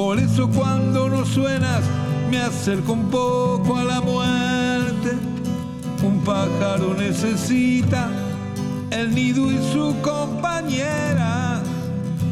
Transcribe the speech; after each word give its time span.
Por 0.00 0.18
eso 0.18 0.48
cuando 0.48 1.10
no 1.10 1.26
suenas 1.26 1.82
me 2.30 2.38
acerco 2.38 2.94
un 2.94 3.10
poco 3.10 3.76
a 3.76 3.84
la 3.84 4.00
muerte. 4.00 5.10
Un 6.02 6.24
pájaro 6.24 6.94
necesita 6.94 8.08
el 8.90 9.14
nido 9.14 9.52
y 9.52 9.58
su 9.74 9.94
compañera. 10.00 11.60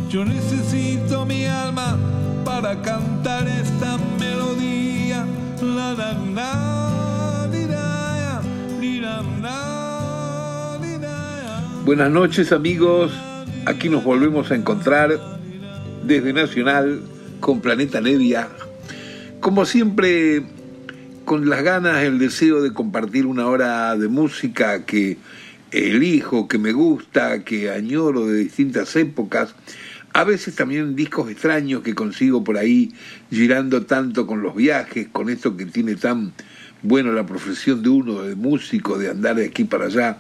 Yo 0.09 0.25
necesito 0.25 1.27
mi 1.27 1.45
alma 1.45 1.99
para 2.43 2.81
cantar 2.81 3.47
esta 3.47 3.99
melodía. 4.19 5.27
La, 5.61 5.93
la, 5.93 6.15
la. 6.35 6.79
Buenas 11.85 12.11
noches 12.11 12.51
amigos, 12.51 13.13
aquí 13.67 13.91
nos 13.91 14.05
volvemos 14.05 14.51
a 14.51 14.55
encontrar 14.55 15.21
desde 16.03 16.33
Nacional 16.33 17.03
con 17.41 17.61
Planeta 17.61 18.01
Nevia. 18.01 18.49
Como 19.41 19.67
siempre, 19.67 20.43
con 21.25 21.49
las 21.49 21.63
ganas, 21.63 22.03
el 22.03 22.19
deseo 22.19 22.63
de 22.63 22.73
compartir 22.73 23.27
una 23.27 23.47
hora 23.47 23.97
de 23.97 24.09
música 24.09 24.85
que 24.85 25.17
elijo, 25.71 26.49
que 26.49 26.59
me 26.59 26.73
gusta, 26.73 27.45
que 27.45 27.71
añoro 27.71 28.27
de 28.27 28.39
distintas 28.39 28.95
épocas. 28.97 29.55
A 30.13 30.25
veces 30.25 30.57
también 30.57 30.97
discos 30.97 31.31
extraños 31.31 31.83
que 31.83 31.95
consigo 31.95 32.43
por 32.43 32.57
ahí 32.57 32.93
girando 33.31 33.85
tanto 33.87 34.27
con 34.27 34.43
los 34.43 34.57
viajes, 34.57 35.09
con 35.13 35.29
esto 35.29 35.57
que 35.57 35.67
tiene 35.67 35.97
tan 35.97 36.33
bueno 36.83 37.13
la 37.13 37.27
profesión 37.27 37.83
de 37.83 37.89
uno, 37.91 38.23
de 38.23 38.35
músico, 38.35 38.99
de 38.99 39.11
andar 39.11 39.37
de 39.37 39.47
aquí 39.47 39.65
para 39.65 39.87
allá. 39.87 40.19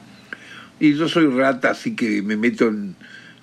Y 0.78 0.94
yo 0.94 1.08
soy 1.08 1.26
rata, 1.26 1.70
así 1.70 1.96
que 1.96 2.22
me 2.22 2.36
meto 2.36 2.68
en, 2.68 2.94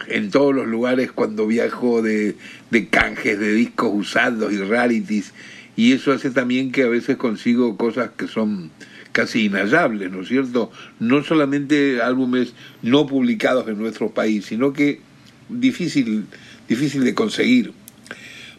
en 0.08 0.32
todos 0.32 0.54
los 0.54 0.68
lugares 0.68 1.12
cuando 1.12 1.48
viajo 1.48 2.02
de, 2.02 2.36
de 2.72 2.88
canjes 2.90 3.40
de 3.40 3.54
discos 3.54 3.92
usados 3.94 4.52
y 4.54 4.58
rarities. 4.58 5.34
Y 5.76 5.94
eso 5.94 6.14
hace 6.14 6.32
también 6.32 6.72
que 6.72 6.84
a 6.84 6.88
veces 6.88 7.18
consigo 7.18 7.78
cosas 7.78 8.12
que 8.18 8.28
son 8.28 8.72
casi 9.12 9.46
inhallables, 9.46 10.12
¿no 10.12 10.22
es 10.22 10.28
cierto? 10.28 10.72
No 11.00 11.24
solamente 11.24 12.02
álbumes 12.02 12.54
no 12.82 13.08
publicados 13.08 13.68
en 13.68 13.78
nuestro 13.78 14.12
país, 14.12 14.46
sino 14.46 14.74
que 14.74 15.00
difícil, 15.48 16.26
difícil 16.68 17.04
de 17.04 17.14
conseguir. 17.14 17.72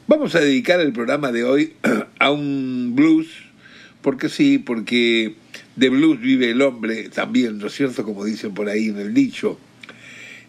Vamos 0.08 0.34
a 0.34 0.40
dedicar 0.40 0.80
el 0.80 0.92
programa 0.92 1.32
de 1.32 1.44
hoy 1.44 1.74
a 2.18 2.30
un 2.30 2.92
blues, 2.94 3.28
porque 4.00 4.28
sí, 4.28 4.58
porque 4.58 5.34
de 5.74 5.88
blues 5.90 6.20
vive 6.20 6.50
el 6.50 6.62
hombre 6.62 7.08
también, 7.10 7.58
¿no 7.58 7.66
es 7.66 7.74
cierto? 7.74 8.04
Como 8.04 8.24
dicen 8.24 8.54
por 8.54 8.68
ahí 8.68 8.88
en 8.88 8.98
el 8.98 9.12
dicho. 9.12 9.58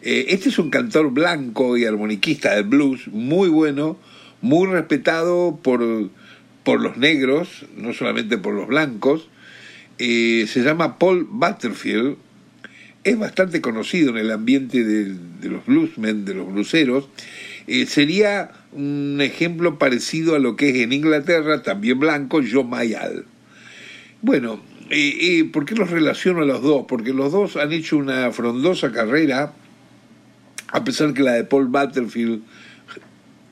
Eh, 0.02 0.28
este 0.30 0.50
es 0.50 0.59
un 0.59 0.70
cantor 0.70 1.12
blanco 1.12 1.78
y 1.78 1.86
armoniquista 1.86 2.56
de 2.56 2.62
blues 2.62 3.08
muy 3.08 3.50
bueno, 3.50 3.98
muy 4.42 4.67
respetado 4.67 5.59
por, 5.62 6.09
por 6.64 6.81
los 6.81 6.98
negros, 6.98 7.66
no 7.76 7.94
solamente 7.94 8.38
por 8.38 8.54
los 8.54 8.67
blancos. 8.67 9.30
Eh, 10.00 10.45
se 10.48 10.62
llama 10.62 11.00
Paul 11.00 11.26
Butterfield. 11.30 12.17
Es 13.04 13.17
bastante 13.17 13.61
conocido 13.61 14.10
en 14.10 14.17
el 14.17 14.32
ambiente 14.32 14.83
de, 14.83 15.16
los 15.49 15.66
bluesmen, 15.66 16.26
de 16.26 16.33
los 16.33 16.52
blueseros. 16.52 17.08
Eh, 17.67 17.86
sería 17.86 18.52
un 18.73 19.20
ejemplo 19.22 19.80
parecido 19.80 20.36
a 20.36 20.39
lo 20.39 20.55
que 20.55 20.70
es 20.70 20.76
en 20.77 20.93
Inglaterra, 20.93 21.64
también 21.64 21.99
blanco, 21.99 22.42
Joe 22.49 22.64
Mayall. 22.64 23.26
Bueno, 24.22 24.61
eh, 24.89 25.49
¿por 25.52 25.66
qué 25.66 25.76
los 25.76 25.89
relaciono 25.89 26.42
a 26.42 26.45
los 26.45 26.61
dos? 26.61 26.86
Porque 26.88 27.14
los 27.14 27.32
dos 27.32 27.55
han 27.55 27.72
hecho 27.72 27.98
una 27.98 28.32
frondosa 28.32 28.92
carrera 28.92 29.54
a 30.72 30.83
pesar 30.83 31.14
que 31.14 31.23
la 31.23 31.33
de 31.33 31.44
Paul 31.44 31.67
Butterfield 31.67 32.42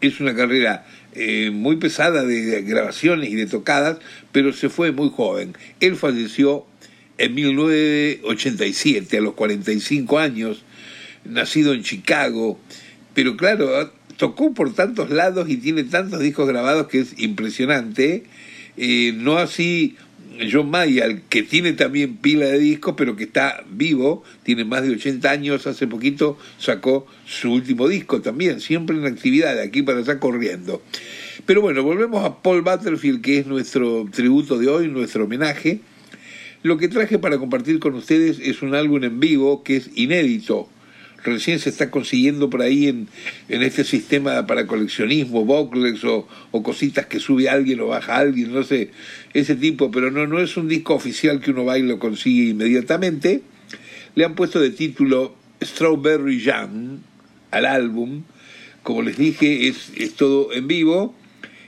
es 0.02 0.20
una 0.20 0.36
carrera 0.36 0.86
eh, 1.14 1.50
muy 1.52 1.78
pesada 1.78 2.24
de 2.24 2.62
grabaciones 2.64 3.30
y 3.30 3.36
de 3.36 3.46
tocadas, 3.48 3.98
pero 4.32 4.52
se 4.54 4.70
fue 4.70 4.92
muy 4.92 5.10
joven. 5.10 5.56
Él 5.80 5.96
falleció 5.96 6.66
en 7.18 7.34
1987, 7.34 9.18
a 9.18 9.22
los 9.22 9.34
45 9.34 10.20
años, 10.20 10.64
nacido 11.24 11.74
en 11.74 11.84
Chicago, 11.84 12.60
pero 13.14 13.38
claro, 13.38 13.92
tocó 14.18 14.54
por 14.54 14.74
tantos 14.74 15.10
lados 15.10 15.50
y 15.50 15.58
tiene 15.58 15.84
tantos 15.86 16.20
discos 16.20 16.48
grabados 16.48 16.88
que 16.88 17.00
es 17.00 17.18
impresionante. 17.18 18.26
Eh, 18.78 19.14
no 19.16 19.38
así 19.38 19.96
John 20.52 20.70
Mayer, 20.70 21.22
que 21.30 21.44
tiene 21.44 21.74
también 21.74 22.18
pila 22.18 22.46
de 22.46 22.60
discos, 22.60 22.96
pero 22.98 23.16
que 23.16 23.24
está 23.24 23.64
vivo, 23.70 24.24
tiene 24.44 24.66
más 24.66 24.84
de 24.84 24.92
80 24.92 25.30
años, 25.30 25.68
hace 25.68 25.88
poquito 25.88 26.38
sacó 26.58 27.08
su 27.26 27.52
último 27.52 27.88
disco 27.88 28.22
también, 28.22 28.60
siempre 28.60 28.98
en 28.98 29.06
actividad, 29.06 29.56
de 29.56 29.64
aquí 29.64 29.82
para 29.82 30.00
allá 30.00 30.20
corriendo. 30.20 30.82
Pero 31.46 31.62
bueno, 31.62 31.84
volvemos 31.84 32.26
a 32.26 32.42
Paul 32.42 32.62
Butterfield, 32.62 33.22
que 33.22 33.40
es 33.40 33.48
nuestro 33.48 34.06
tributo 34.12 34.58
de 34.58 34.68
hoy, 34.68 34.88
nuestro 34.88 35.26
homenaje. 35.26 35.80
Lo 36.64 36.78
que 36.78 36.88
traje 36.88 37.20
para 37.20 37.38
compartir 37.38 37.80
con 37.80 37.94
ustedes 37.94 38.40
es 38.40 38.62
un 38.62 38.74
álbum 38.74 39.04
en 39.04 39.20
vivo 39.20 39.64
que 39.64 39.78
es 39.78 39.92
inédito, 39.96 40.68
recién 41.32 41.60
se 41.60 41.70
está 41.70 41.92
consiguiendo 41.92 42.50
por 42.50 42.62
ahí 42.62 42.88
en, 42.88 43.08
este 43.50 43.84
sistema 43.84 44.46
para 44.46 44.68
coleccionismo, 44.68 45.46
Boxlex 45.46 46.04
o, 46.04 46.28
o, 46.52 46.64
cositas 46.64 47.06
que 47.06 47.20
sube 47.20 47.50
alguien 47.50 47.80
o 47.82 47.88
baja 47.88 48.18
alguien, 48.18 48.54
no 48.54 48.64
sé, 48.64 48.92
ese 49.34 49.56
tipo, 49.56 49.92
pero 49.92 50.12
no, 50.12 50.28
no 50.28 50.40
es 50.40 50.58
un 50.58 50.68
disco 50.68 50.96
oficial 50.96 51.40
que 51.40 51.52
uno 51.52 51.66
va 51.66 51.78
y 51.78 51.84
lo 51.84 52.00
consigue 52.00 52.50
inmediatamente. 52.52 53.42
Le 54.16 54.26
han 54.26 54.36
puesto 54.36 54.60
de 54.60 54.70
título 54.70 55.36
Strawberry 55.64 56.42
Jam 56.42 57.00
al 57.52 57.66
álbum, 57.66 58.24
como 58.84 59.02
les 59.02 59.18
dije, 59.18 59.68
es, 59.68 59.92
es 59.96 60.14
todo 60.14 60.54
en 60.54 60.68
vivo. 60.68 61.16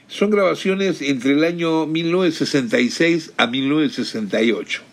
Son 0.08 0.30
grabaciones 0.30 1.02
entre 1.02 1.32
el 1.32 1.44
año 1.44 1.86
1966 1.86 3.32
a 3.36 3.46
1968. 3.46 4.87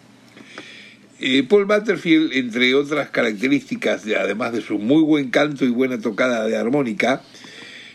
Eh, 1.20 1.44
Paul 1.44 1.66
Butterfield, 1.66 2.34
entre 2.34 2.76
otras 2.76 3.10
características, 3.10 4.04
de, 4.04 4.18
además 4.18 4.52
de 4.52 4.62
su 4.62 4.78
muy 4.78 5.02
buen 5.02 5.30
canto 5.30 5.64
y 5.64 5.70
buena 5.70 5.98
tocada 6.00 6.46
de 6.46 6.58
armónica, 6.58 7.22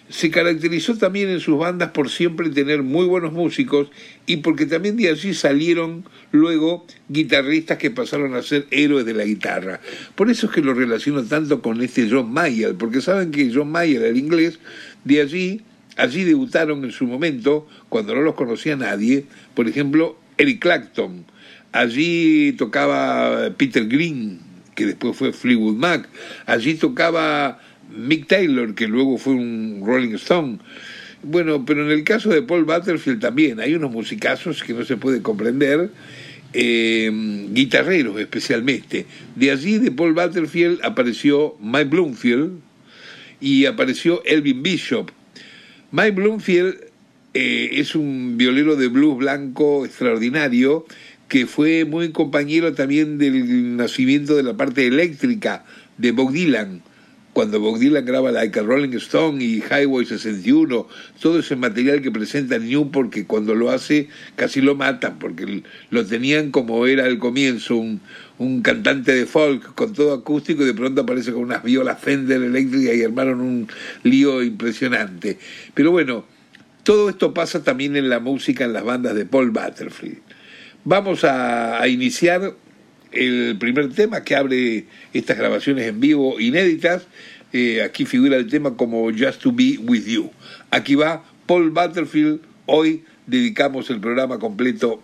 se 0.09 0.31
caracterizó 0.31 0.97
también 0.97 1.29
en 1.29 1.39
sus 1.39 1.59
bandas 1.59 1.91
por 1.91 2.09
siempre 2.09 2.49
tener 2.49 2.83
muy 2.83 3.05
buenos 3.07 3.33
músicos 3.33 3.89
y 4.27 4.39
porque 4.39 4.65
también 4.65 4.97
de 4.97 5.11
allí 5.11 5.35
salieron 5.35 6.05
luego 6.33 6.87
guitarristas 7.09 7.77
que 7.77 7.91
pasaron 7.91 8.35
a 8.35 8.43
ser 8.43 8.67
héroes 8.71 9.05
de 9.05 9.13
la 9.13 9.25
guitarra. 9.25 9.81
Por 10.15 10.31
eso 10.31 10.47
es 10.47 10.53
que 10.53 10.63
lo 10.63 10.73
relaciono 10.73 11.23
tanto 11.23 11.61
con 11.61 11.83
este 11.83 12.09
John 12.11 12.33
Mayer, 12.33 12.75
porque 12.75 13.03
saben 13.03 13.31
que 13.31 13.53
John 13.55 13.71
Mayer, 13.71 14.03
el 14.03 14.17
inglés, 14.17 14.59
de 15.05 15.21
allí, 15.21 15.61
allí 15.97 16.25
debutaron 16.25 16.85
en 16.85 16.91
su 16.91 17.07
momento, 17.07 17.69
cuando 17.91 18.15
no 18.15 18.23
los 18.23 18.35
conocía 18.35 18.77
nadie, 18.77 19.27
por 19.55 19.69
ejemplo, 19.69 20.19
Eric 20.39 20.61
Clapton, 20.61 21.27
Allí 21.73 22.53
tocaba 22.53 23.51
Peter 23.57 23.87
Green, 23.87 24.41
que 24.75 24.87
después 24.87 25.17
fue 25.17 25.33
Fleetwood 25.33 25.77
Mac. 25.77 26.09
Allí 26.47 26.75
tocaba 26.75 27.61
Mick 27.97 28.27
Taylor, 28.27 28.75
que 28.75 28.89
luego 28.89 29.19
fue 29.19 29.35
un 29.35 29.83
Rolling 29.85 30.15
Stone. 30.15 30.59
Bueno, 31.23 31.65
pero 31.65 31.85
en 31.85 31.91
el 31.91 32.03
caso 32.03 32.31
de 32.31 32.43
Paul 32.43 32.65
Butterfield 32.65 33.21
también 33.21 33.61
hay 33.61 33.75
unos 33.75 33.93
musicazos 33.93 34.63
que 34.63 34.73
no 34.73 34.85
se 34.85 34.97
puede 34.97 35.21
comprender, 35.21 35.91
eh, 36.55 37.11
guitarreros 37.53 38.19
especialmente. 38.19 39.07
De 39.37 39.51
allí, 39.51 39.79
de 39.79 39.93
Paul 39.93 40.15
Butterfield, 40.15 40.81
apareció 40.83 41.57
Mike 41.61 41.85
Bloomfield 41.85 42.61
y 43.41 43.67
apareció 43.67 44.23
Elvin 44.25 44.63
Bishop. 44.63 45.11
Mike 45.93 46.13
Bloomfield 46.13 46.91
eh, 47.35 47.71
es 47.75 47.95
un 47.95 48.37
violero 48.37 48.77
de 48.77 48.89
blues 48.89 49.19
blanco 49.19 49.85
extraordinario 49.85 50.87
que 51.31 51.47
fue 51.47 51.85
muy 51.85 52.11
compañero 52.11 52.75
también 52.75 53.17
del 53.17 53.77
nacimiento 53.77 54.35
de 54.35 54.43
la 54.43 54.57
parte 54.57 54.89
eléctrica 54.89 55.65
de 55.97 56.11
Bob 56.11 56.33
Dylan, 56.33 56.83
cuando 57.33 57.61
Bob 57.61 57.79
Dylan 57.79 58.05
graba 58.05 58.33
Like 58.33 58.59
a 58.59 58.63
Rolling 58.65 58.97
Stone 58.97 59.43
y 59.43 59.63
Highway 59.63 60.05
61, 60.05 60.89
todo 61.21 61.39
ese 61.39 61.55
material 61.55 62.03
que 62.03 62.11
presenta 62.11 62.59
Newport, 62.59 63.11
que 63.13 63.27
cuando 63.27 63.55
lo 63.55 63.71
hace 63.71 64.09
casi 64.35 64.61
lo 64.61 64.75
matan, 64.75 65.21
porque 65.21 65.63
lo 65.91 66.05
tenían 66.05 66.51
como 66.51 66.85
era 66.89 67.05
al 67.05 67.21
comienzo, 67.21 67.77
un, 67.77 68.01
un 68.39 68.63
cantante 68.63 69.15
de 69.15 69.25
folk 69.25 69.77
con 69.77 69.93
todo 69.93 70.13
acústico 70.13 70.65
y 70.65 70.67
de 70.67 70.75
pronto 70.75 71.03
aparece 71.03 71.33
con 71.33 71.43
unas 71.43 71.63
violas 71.63 72.01
Fender 72.01 72.43
eléctricas 72.43 72.97
y 72.97 73.05
armaron 73.05 73.41
un 73.41 73.69
lío 74.03 74.43
impresionante. 74.43 75.39
Pero 75.75 75.93
bueno, 75.93 76.25
Todo 76.83 77.11
esto 77.11 77.35
pasa 77.35 77.63
también 77.63 77.95
en 77.95 78.09
la 78.09 78.21
música, 78.21 78.65
en 78.65 78.73
las 78.73 78.85
bandas 78.85 79.15
de 79.15 79.27
Paul 79.27 79.51
Butterfield. 79.51 80.19
Vamos 80.85 81.25
a, 81.25 81.87
iniciar 81.89 82.55
el 83.13 83.57
primer 83.59 83.93
tema 83.93 84.25
que 84.25 84.35
abre 84.35 84.87
estas 85.13 85.37
grabaciones 85.37 85.87
en 85.87 86.01
vivo 86.01 86.41
inéditas. 86.41 87.07
Eh, 87.53 87.83
aquí 87.83 88.07
figura 88.07 88.37
el 88.37 88.49
tema 88.49 88.77
como 88.77 89.11
Just 89.11 89.43
to 89.43 89.53
Be 89.53 89.79
With 89.79 90.07
You. 90.07 90.31
Aquí 90.71 90.95
va 90.95 91.25
Paul 91.47 91.71
Butterfield. 91.71 92.41
Hoy 92.67 93.05
dedicamos 93.27 93.91
el 93.91 94.01
programa 94.01 94.39
completo 94.39 95.03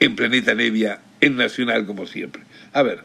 en 0.00 0.16
Planeta 0.16 0.54
Nevia, 0.54 1.00
en 1.20 1.36
Nacional 1.36 1.86
como 1.86 2.06
siempre. 2.06 2.42
A 2.72 2.82
ver. 2.82 3.04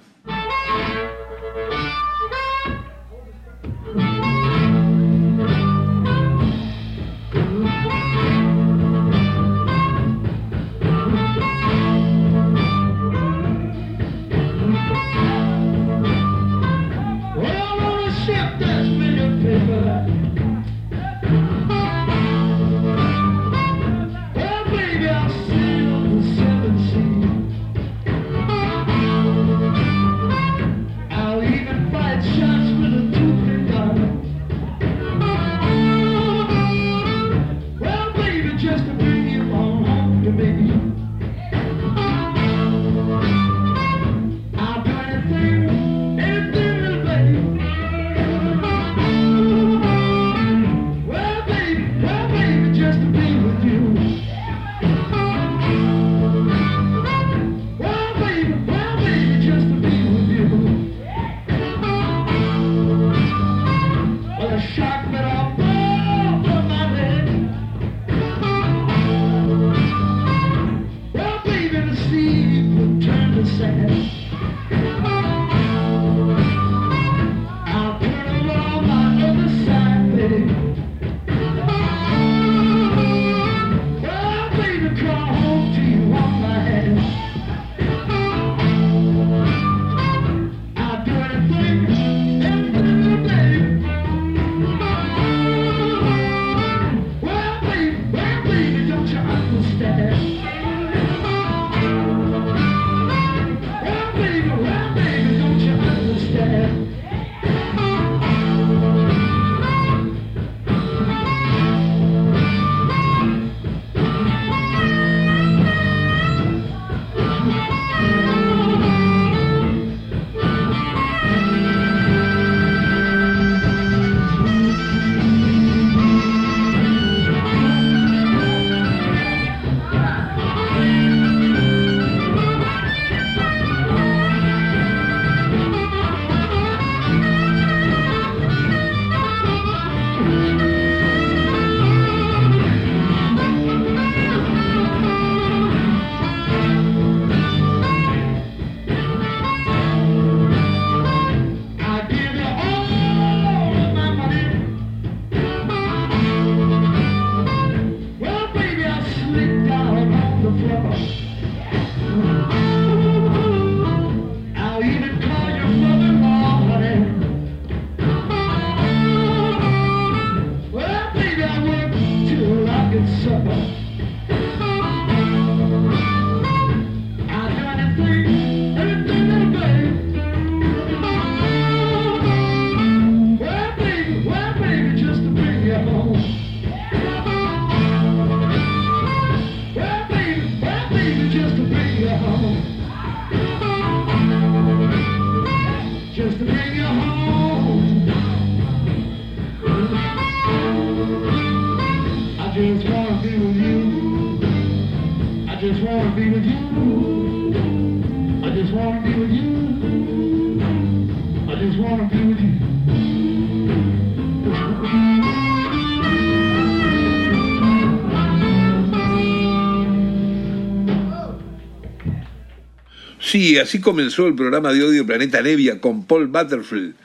Sí, 223.31 223.57
así 223.57 223.79
comenzó 223.79 224.27
el 224.27 224.35
programa 224.35 224.73
de 224.73 224.83
Odio 224.83 225.05
Planeta 225.05 225.41
Nevia 225.41 225.79
con 225.79 226.03
Paul 226.03 226.27
Butterfield. 226.27 226.95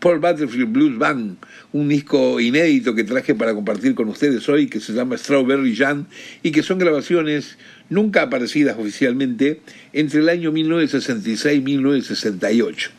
Paul 0.00 0.18
Butterfield 0.18 0.72
Blues 0.72 0.98
Band, 0.98 1.36
un 1.72 1.88
disco 1.88 2.40
inédito 2.40 2.96
que 2.96 3.04
traje 3.04 3.36
para 3.36 3.54
compartir 3.54 3.94
con 3.94 4.08
ustedes 4.08 4.48
hoy 4.48 4.66
que 4.66 4.80
se 4.80 4.92
llama 4.92 5.16
Strawberry 5.16 5.76
Jam 5.76 6.06
y 6.42 6.50
que 6.50 6.64
son 6.64 6.80
grabaciones 6.80 7.58
nunca 7.90 8.22
aparecidas 8.22 8.76
oficialmente 8.76 9.60
entre 9.92 10.18
el 10.18 10.28
año 10.30 10.50
1966 10.50 11.60
y 11.60 11.62
1968. 11.62 12.90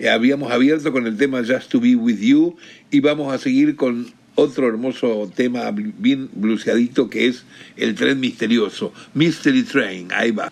Eh, 0.00 0.08
habíamos 0.08 0.50
abierto 0.50 0.90
con 0.90 1.06
el 1.06 1.16
tema 1.16 1.44
Just 1.46 1.70
to 1.70 1.78
Be 1.78 1.94
With 1.94 2.18
You 2.18 2.56
y 2.90 2.98
vamos 2.98 3.32
a 3.32 3.38
seguir 3.38 3.76
con 3.76 4.08
otro 4.34 4.66
hermoso 4.66 5.30
tema 5.32 5.70
bien 5.70 6.28
bluseadito 6.32 7.08
que 7.08 7.28
es 7.28 7.44
El 7.76 7.94
tren 7.94 8.18
misterioso, 8.18 8.92
Mystery 9.14 9.62
Train, 9.62 10.08
ahí 10.10 10.32
va. 10.32 10.50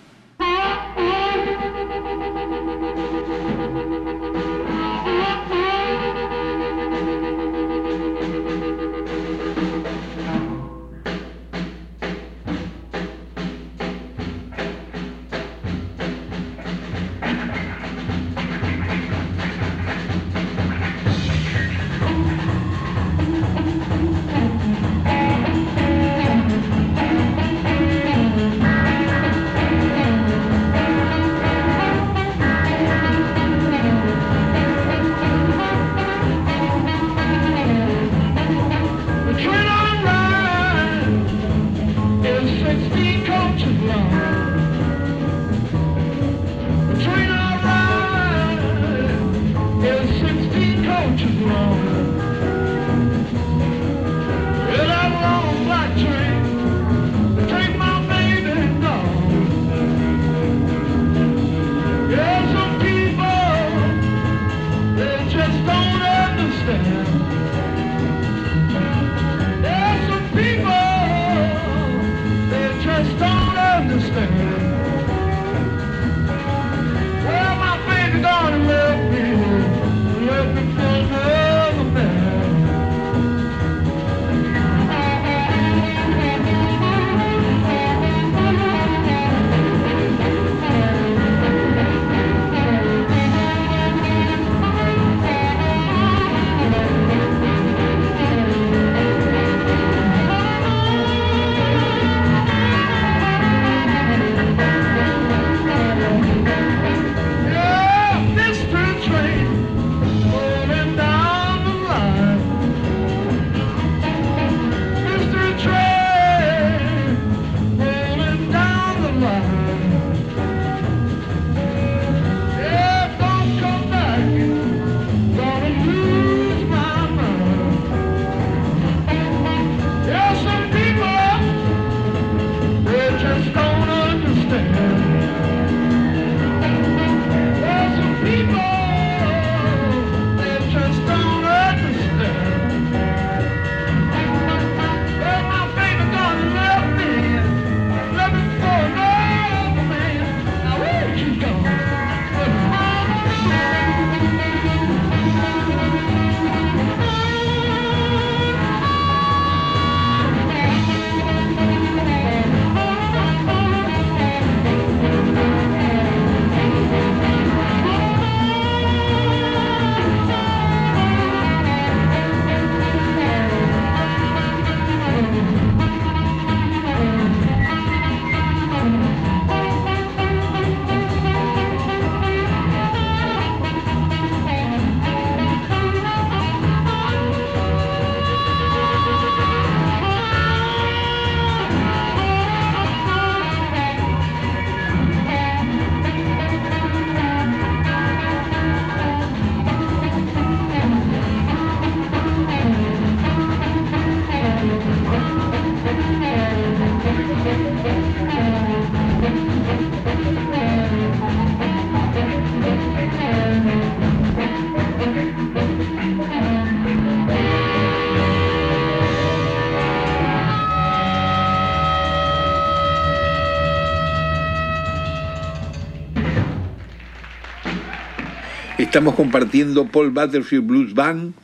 Estamos 228.88 229.16
compartiendo 229.16 229.87
Paul 229.87 230.12
Butterfield 230.12 230.66
Blues 230.66 230.95
Band, 230.95 231.35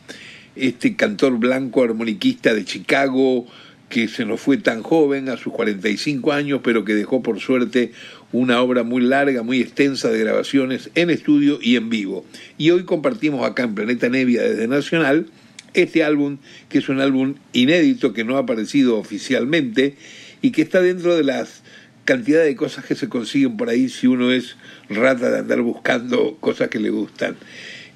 este 0.56 0.96
cantor 0.96 1.38
blanco 1.38 1.84
armoniquista 1.84 2.54
de 2.54 2.64
Chicago 2.64 3.46
que 3.90 4.08
se 4.08 4.24
nos 4.24 4.40
fue 4.40 4.56
tan 4.56 4.82
joven, 4.82 5.28
a 5.28 5.36
sus 5.36 5.52
45 5.52 6.32
años, 6.32 6.62
pero 6.64 6.86
que 6.86 6.94
dejó 6.94 7.22
por 7.22 7.40
suerte 7.40 7.92
una 8.32 8.62
obra 8.62 8.82
muy 8.82 9.02
larga, 9.02 9.42
muy 9.42 9.60
extensa 9.60 10.08
de 10.08 10.20
grabaciones 10.20 10.88
en 10.94 11.10
estudio 11.10 11.58
y 11.60 11.76
en 11.76 11.90
vivo. 11.90 12.24
Y 12.56 12.70
hoy 12.70 12.84
compartimos 12.84 13.46
acá 13.46 13.64
en 13.64 13.74
Planeta 13.74 14.08
Nevia 14.08 14.40
desde 14.40 14.66
Nacional 14.66 15.26
este 15.74 16.02
álbum, 16.02 16.38
que 16.70 16.78
es 16.78 16.88
un 16.88 16.98
álbum 16.98 17.34
inédito 17.52 18.14
que 18.14 18.24
no 18.24 18.36
ha 18.38 18.40
aparecido 18.40 18.96
oficialmente 18.96 19.96
y 20.40 20.52
que 20.52 20.62
está 20.62 20.80
dentro 20.80 21.14
de 21.14 21.24
las 21.24 21.62
cantidad 22.04 22.42
de 22.42 22.56
cosas 22.56 22.84
que 22.84 22.94
se 22.94 23.08
consiguen 23.08 23.56
por 23.56 23.68
ahí 23.68 23.88
si 23.88 24.06
uno 24.06 24.30
es 24.30 24.56
rata 24.88 25.30
de 25.30 25.38
andar 25.38 25.60
buscando 25.62 26.36
cosas 26.40 26.68
que 26.68 26.78
le 26.78 26.90
gustan. 26.90 27.36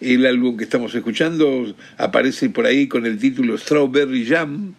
El 0.00 0.26
álbum 0.26 0.56
que 0.56 0.64
estamos 0.64 0.94
escuchando 0.94 1.74
aparece 1.96 2.50
por 2.50 2.66
ahí 2.66 2.86
con 2.86 3.04
el 3.04 3.18
título 3.18 3.58
Strawberry 3.58 4.26
Jam. 4.26 4.74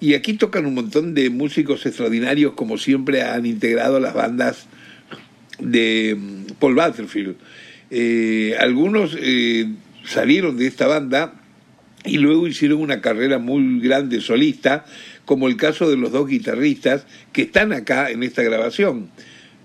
Y 0.00 0.14
aquí 0.14 0.34
tocan 0.34 0.66
un 0.66 0.74
montón 0.74 1.14
de 1.14 1.30
músicos 1.30 1.86
extraordinarios, 1.86 2.54
como 2.54 2.76
siempre 2.76 3.22
han 3.22 3.46
integrado 3.46 4.00
las 4.00 4.14
bandas 4.14 4.66
de 5.60 6.16
mm, 6.18 6.54
Paul 6.58 6.74
Butterfield. 6.74 7.36
Eh, 7.90 8.56
algunos 8.58 9.16
eh, 9.20 9.68
salieron 10.04 10.56
de 10.56 10.66
esta 10.66 10.88
banda 10.88 11.34
y 12.04 12.18
luego 12.18 12.48
hicieron 12.48 12.80
una 12.80 13.00
carrera 13.00 13.38
muy 13.38 13.80
grande 13.80 14.20
solista, 14.20 14.84
como 15.32 15.48
el 15.48 15.56
caso 15.56 15.88
de 15.88 15.96
los 15.96 16.12
dos 16.12 16.28
guitarristas 16.28 17.06
que 17.32 17.40
están 17.40 17.72
acá 17.72 18.10
en 18.10 18.22
esta 18.22 18.42
grabación. 18.42 19.08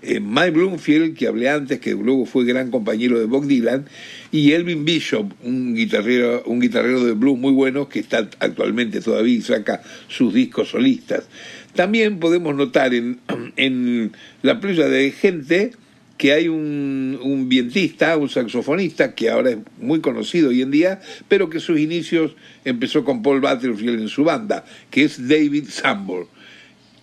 Eh, 0.00 0.18
Mike 0.18 0.52
Bloomfield, 0.52 1.14
que 1.14 1.26
hablé 1.26 1.50
antes, 1.50 1.78
que 1.78 1.90
luego 1.90 2.24
fue 2.24 2.46
gran 2.46 2.70
compañero 2.70 3.18
de 3.18 3.26
Bob 3.26 3.46
Dylan, 3.46 3.84
y 4.32 4.52
Elvin 4.52 4.86
Bishop, 4.86 5.30
un 5.42 5.74
guitarrero, 5.74 6.42
un 6.46 6.58
guitarrero 6.58 7.04
de 7.04 7.12
blues 7.12 7.38
muy 7.38 7.52
bueno 7.52 7.86
que 7.86 7.98
está 7.98 8.30
actualmente 8.38 9.02
todavía 9.02 9.34
y 9.34 9.42
saca 9.42 9.82
sus 10.08 10.32
discos 10.32 10.70
solistas. 10.70 11.28
También 11.74 12.18
podemos 12.18 12.56
notar 12.56 12.94
en, 12.94 13.18
en 13.56 14.12
la 14.40 14.60
playa 14.60 14.88
de 14.88 15.10
gente 15.10 15.72
que 16.18 16.32
hay 16.32 16.48
un, 16.48 17.18
un, 17.22 17.48
vientista, 17.48 18.16
un 18.16 18.28
saxofonista, 18.28 19.14
que 19.14 19.30
ahora 19.30 19.50
es 19.50 19.58
muy 19.80 20.00
conocido 20.00 20.50
hoy 20.50 20.62
en 20.62 20.72
día, 20.72 21.00
pero 21.28 21.48
que 21.48 21.60
sus 21.60 21.78
inicios 21.78 22.32
empezó 22.64 23.04
con 23.04 23.22
Paul 23.22 23.40
Butterfield 23.40 24.00
en 24.00 24.08
su 24.08 24.24
banda, 24.24 24.64
que 24.90 25.04
es 25.04 25.28
David 25.28 25.68
Sambor. 25.68 26.26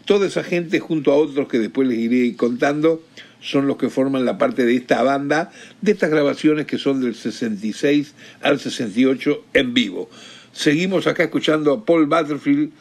Toda 0.03 0.27
esa 0.27 0.43
gente, 0.43 0.79
junto 0.79 1.12
a 1.12 1.15
otros 1.15 1.48
que 1.48 1.57
después 1.57 1.88
les 1.88 1.98
iré 1.98 2.36
contando, 2.36 3.01
son 3.39 3.67
los 3.67 3.77
que 3.77 3.89
forman 3.89 4.25
la 4.25 4.38
parte 4.38 4.65
de 4.65 4.75
esta 4.75 5.01
banda, 5.01 5.51
de 5.81 5.93
estas 5.93 6.10
grabaciones 6.10 6.65
que 6.65 6.77
son 6.77 7.01
del 7.01 7.15
66 7.15 8.13
al 8.41 8.60
68 8.60 9.45
en 9.53 9.74
vivo. 9.74 10.10
Seguimos 10.51 11.07
acá 11.07 11.24
escuchando 11.24 11.72
a 11.72 11.86
Paul 11.86 12.07
Butterfield, 12.07 12.72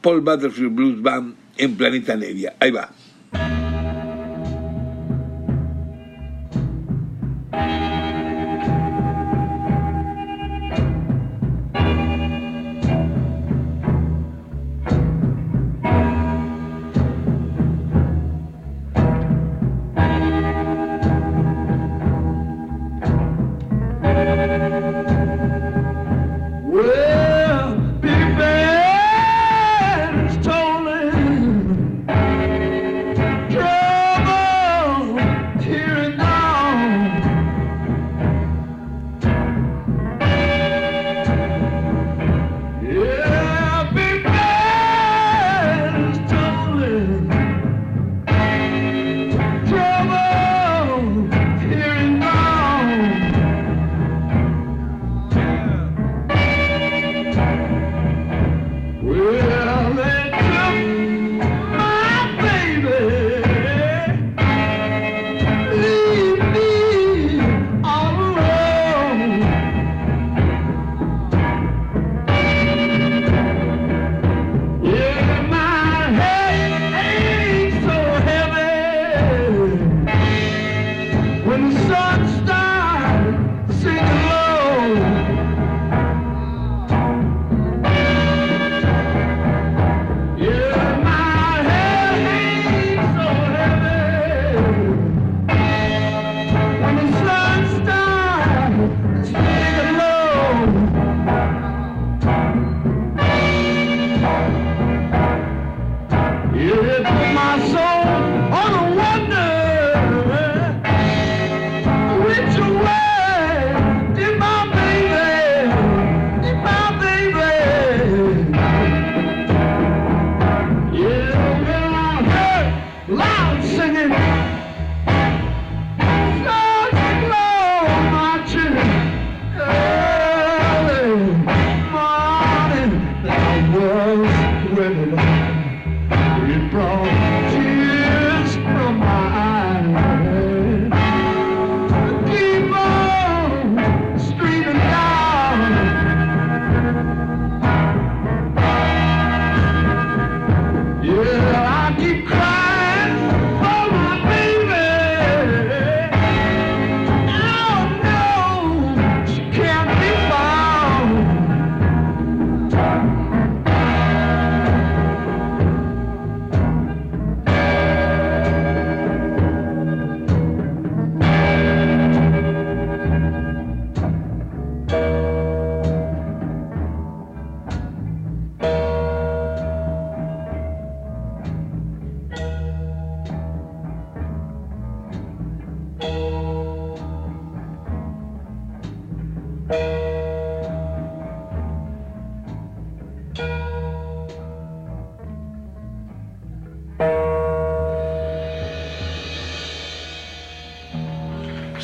Paul 0.00 0.20
Butterfield 0.20 0.74
Blues 0.74 1.02
Band 1.02 1.34
en 1.58 1.76
Planeta 1.76 2.16
Nevia. 2.16 2.54
Ahí 2.60 2.70
va. 2.70 2.92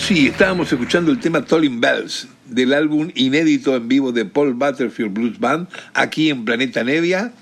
Sí, 0.03 0.27
estábamos 0.27 0.71
escuchando 0.73 1.13
el 1.13 1.21
tema 1.21 1.45
Tolling 1.45 1.81
Bells 1.81 2.27
del 2.47 2.75
álbum 2.75 3.13
inédito 3.15 3.77
en 3.77 3.87
vivo 3.87 4.11
de 4.11 4.25
Paul 4.25 4.53
Butterfield 4.53 5.15
Blues 5.15 5.39
Band 5.39 5.69
aquí 5.95 6.29
en 6.29 6.45
Planeta 6.45 6.83
Nevia. 6.83 7.33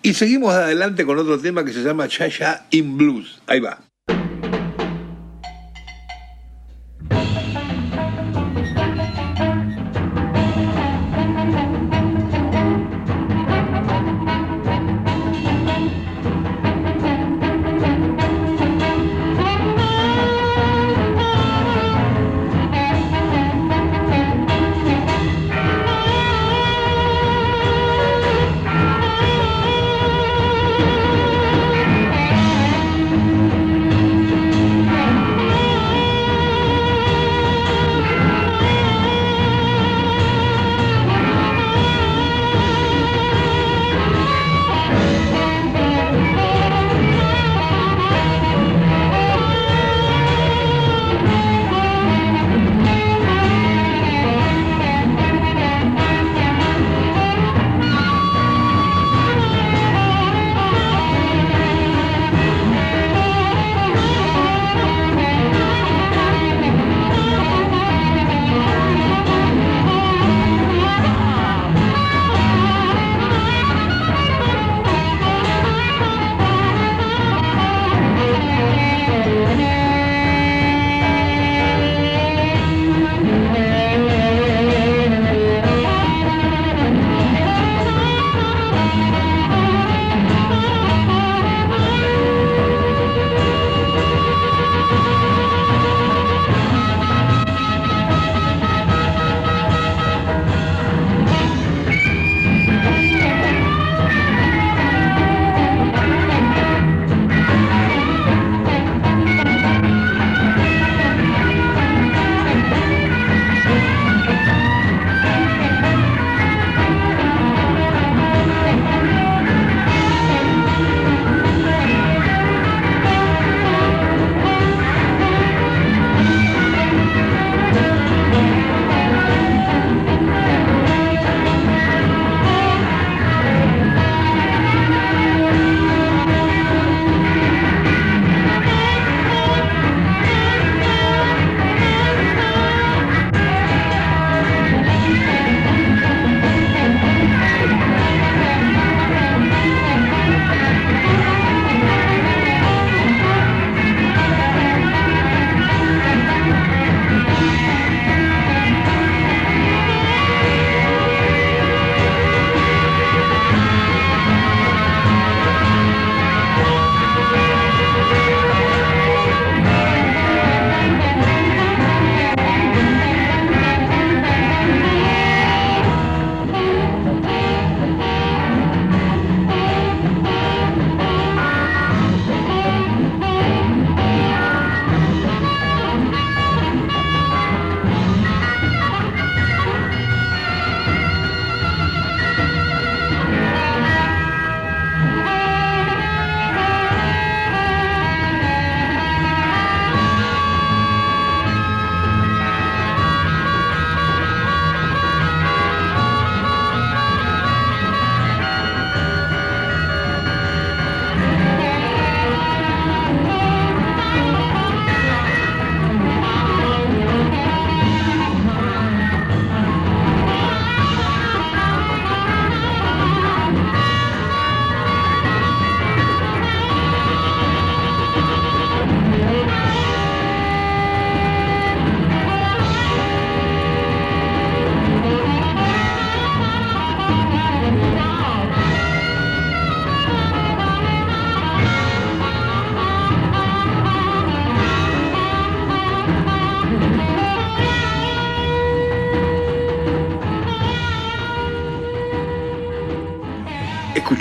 Y 0.00 0.14
seguimos 0.14 0.54
adelante 0.54 1.04
con 1.04 1.18
otro 1.18 1.36
tema 1.40 1.64
que 1.64 1.72
se 1.72 1.82
llama 1.82 2.06
Cha 2.06 2.64
in 2.70 2.96
Blues. 2.96 3.42
Ahí 3.48 3.58
va. 3.58 3.83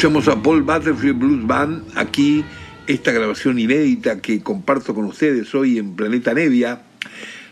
Escuchamos 0.03 0.27
a 0.27 0.43
Paul 0.43 0.63
Butterfield 0.63 1.17
Blues 1.17 1.47
Band, 1.47 1.81
aquí 1.95 2.43
esta 2.87 3.13
grabación 3.13 3.57
inédita 3.57 4.19
que 4.19 4.43
comparto 4.43 4.93
con 4.93 5.05
ustedes 5.05 5.55
hoy 5.55 5.77
en 5.77 5.95
Planeta 5.95 6.33
Nevia. 6.33 6.81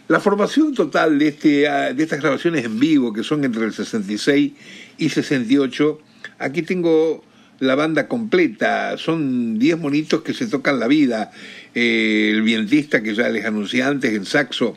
La 0.09 0.19
formación 0.19 0.73
total 0.73 1.17
de, 1.17 1.29
este, 1.29 1.69
ah, 1.69 1.93
de 1.93 2.03
estas 2.03 2.19
grabaciones 2.19 2.65
en 2.65 2.77
vivo, 2.77 3.13
que 3.13 3.23
son 3.23 3.45
entre 3.45 3.63
el 3.63 3.71
66 3.71 4.51
y 4.97 5.07
68, 5.07 6.01
aquí 6.39 6.61
tengo 6.63 7.23
la 7.59 7.75
banda 7.75 8.09
completa, 8.09 8.97
son 8.97 9.57
10 9.57 9.79
monitos 9.79 10.21
que 10.21 10.33
se 10.33 10.47
tocan 10.47 10.77
la 10.77 10.89
vida. 10.89 11.31
Eh, 11.73 12.31
el 12.33 12.41
vientista 12.41 13.01
que 13.01 13.15
ya 13.15 13.29
les 13.29 13.45
anuncié 13.45 13.83
antes 13.83 14.11
en 14.11 14.25
saxo, 14.25 14.75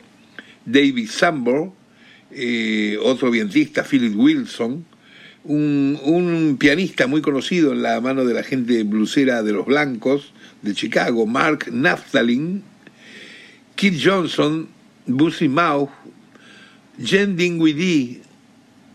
David 0.65 1.09
Sambor, 1.09 1.73
eh, 2.31 2.97
otro 3.03 3.29
vientista, 3.31 3.83
Philip 3.83 4.15
Wilson, 4.15 4.85
un, 5.45 6.57
pianista 6.59 7.07
muy 7.07 7.21
conocido 7.21 7.71
en 7.71 7.83
la 7.83 8.01
mano 8.01 8.25
de 8.25 8.33
la 8.33 8.43
gente 8.43 8.83
blusera 8.83 9.43
de 9.43 9.53
los 9.53 9.65
blancos 9.65 10.33
de 10.61 10.73
Chicago, 10.73 11.25
Mark 11.25 11.65
Naftalin, 11.71 12.63
Keith 13.75 14.01
Johnson 14.03 14.67
Busy 15.05 15.47
Mouth, 15.47 15.89
Jen 17.03 17.35
Dinwiddie, 17.35 18.21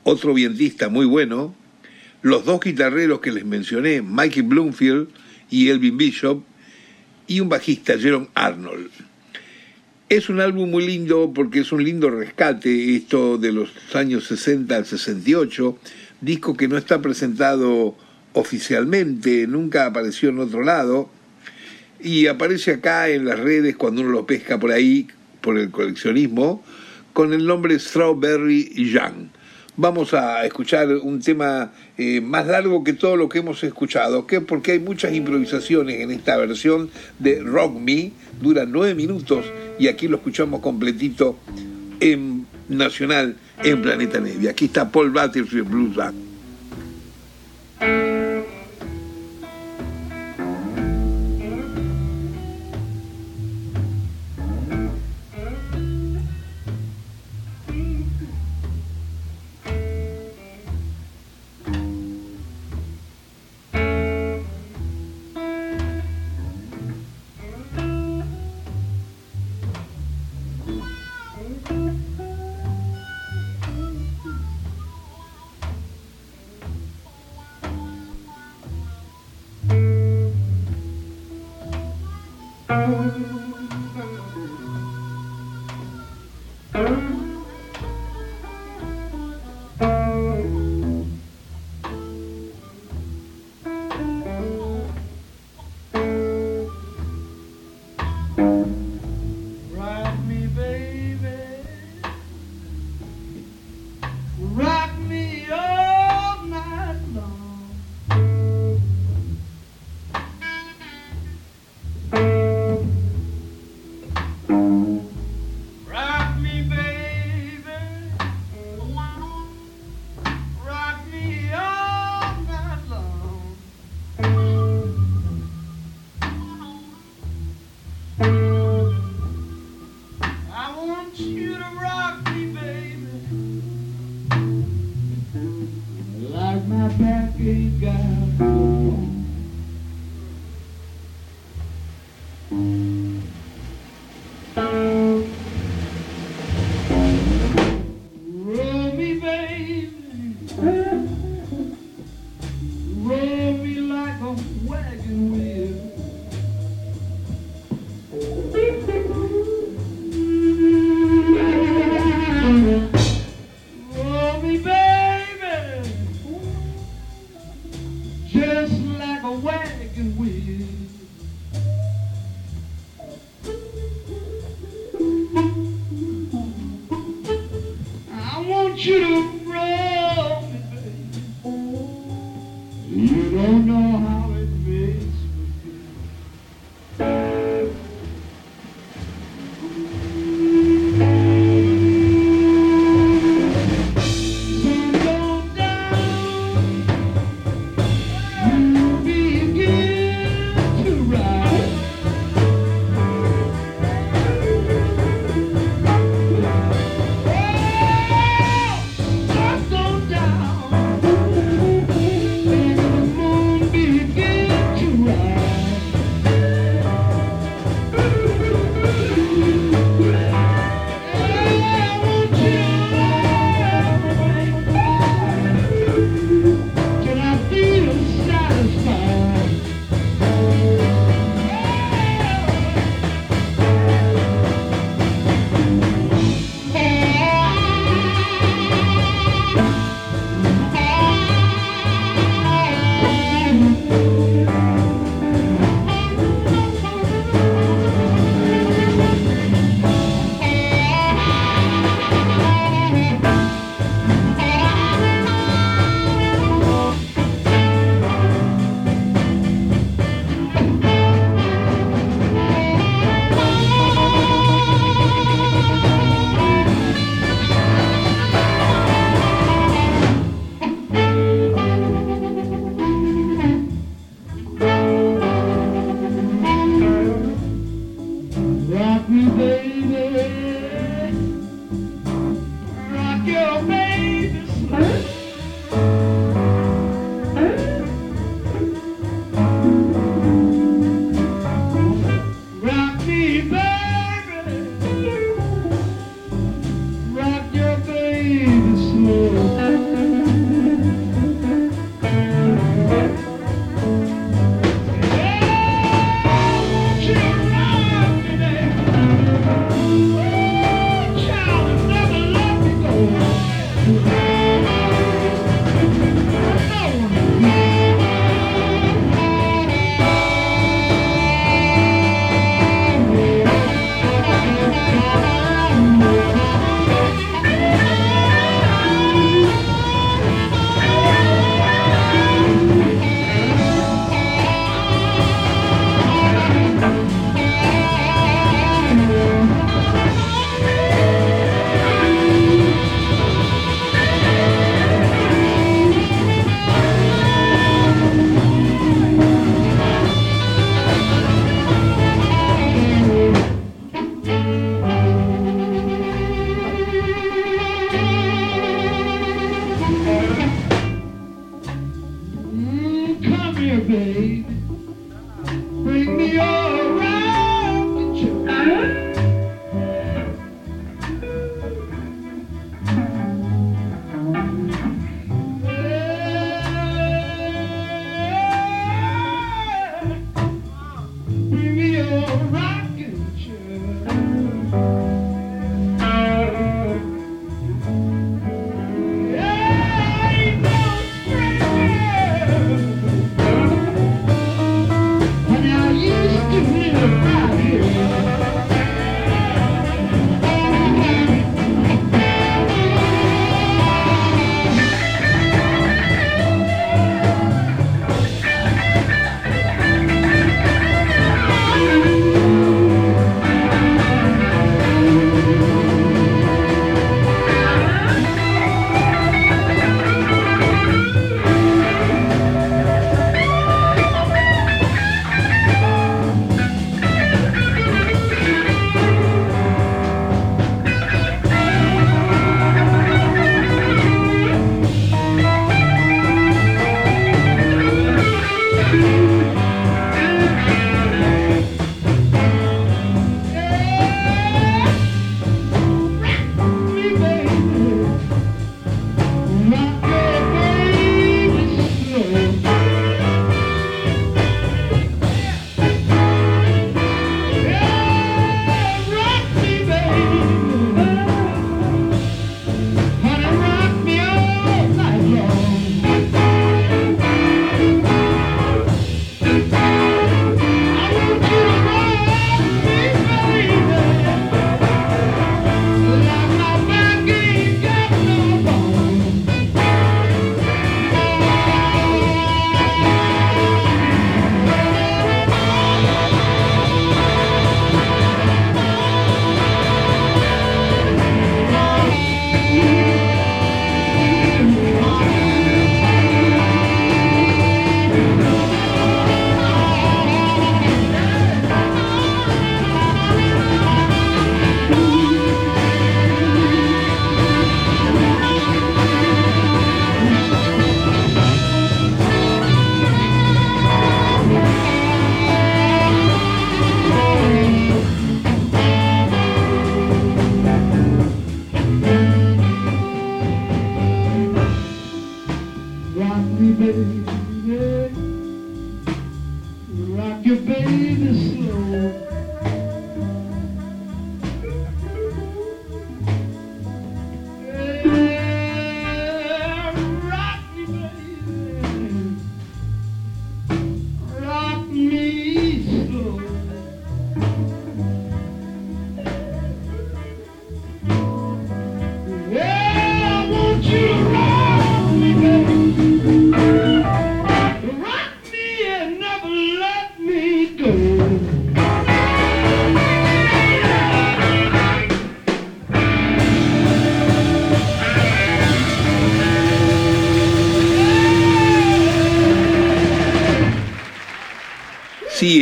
otro 0.02 0.34
vientista 0.34 0.88
muy 0.88 1.06
bueno, 1.06 1.54
los 2.22 2.44
dos 2.44 2.60
guitarreros 2.60 3.20
que 3.20 3.32
les 3.32 3.44
mencioné, 3.44 4.02
Mikey 4.02 4.42
Bloomfield 4.42 5.08
y 5.50 5.68
Elvin 5.68 5.96
Bishop, 5.96 6.42
y 7.26 7.40
un 7.40 7.48
bajista, 7.48 7.96
Jerome 7.96 8.28
Arnold. 8.34 8.90
Es 10.08 10.28
un 10.28 10.40
álbum 10.40 10.68
muy 10.68 10.84
lindo 10.84 11.32
porque 11.32 11.60
es 11.60 11.70
un 11.70 11.84
lindo 11.84 12.10
rescate, 12.10 12.96
esto 12.96 13.38
de 13.38 13.52
los 13.52 13.70
años 13.94 14.24
60 14.24 14.74
al 14.74 14.84
68, 14.84 15.78
disco 16.20 16.56
que 16.56 16.68
no 16.68 16.76
está 16.76 17.00
presentado 17.00 17.94
oficialmente, 18.33 19.46
nunca 19.46 19.87
apareció 19.87 20.28
en 20.28 20.38
otro 20.38 20.62
lado, 20.62 21.11
y 21.98 22.26
aparece 22.26 22.72
acá 22.72 23.09
en 23.09 23.24
las 23.24 23.38
redes 23.38 23.76
cuando 23.76 24.02
uno 24.02 24.11
lo 24.11 24.26
pesca 24.26 24.59
por 24.59 24.72
ahí, 24.72 25.09
por 25.40 25.59
el 25.59 25.70
coleccionismo, 25.70 26.62
con 27.12 27.33
el 27.33 27.46
nombre 27.46 27.78
Strawberry 27.78 28.72
Young. 28.74 29.28
Vamos 29.76 30.12
a 30.14 30.44
escuchar 30.44 30.88
un 30.96 31.20
tema 31.20 31.72
eh, 31.96 32.20
más 32.20 32.46
largo 32.46 32.85
que 32.85 32.92
todo 32.92 33.16
lo 33.16 33.28
que 33.28 33.38
hemos 33.38 33.64
escuchado, 33.64 34.26
que 34.26 34.40
porque 34.40 34.72
hay 34.72 34.78
muchas 34.78 35.14
improvisaciones 35.14 36.00
en 36.00 36.11
esta 36.11 36.37
versión 36.37 36.90
de 37.18 37.40
Rock 37.40 37.78
Me, 37.78 38.12
dura 38.40 38.66
nueve 38.66 38.94
minutos 38.94 39.46
y 39.78 39.88
aquí 39.88 40.06
lo 40.09 40.16
escuchamos 40.16 40.61
completito 40.61 41.38
en 42.00 42.46
Nacional 42.68 43.37
en 43.62 43.83
Planeta 43.83 44.20
Nevia. 44.20 44.51
Aquí 44.51 44.66
está 44.66 44.90
Paul 44.90 45.11
Butterfield 45.11 45.68
Blues 45.68 45.94
Band. 45.94 46.31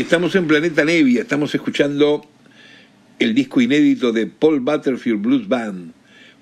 Estamos 0.08 0.34
en 0.36 0.46
Planeta 0.46 0.86
Nevia, 0.86 1.20
estamos 1.20 1.54
escuchando 1.54 2.24
el 3.18 3.34
disco 3.34 3.60
inédito 3.60 4.10
de 4.10 4.26
Paul 4.26 4.60
Butterfield 4.60 5.20
Blues 5.20 5.46
Band, 5.46 5.92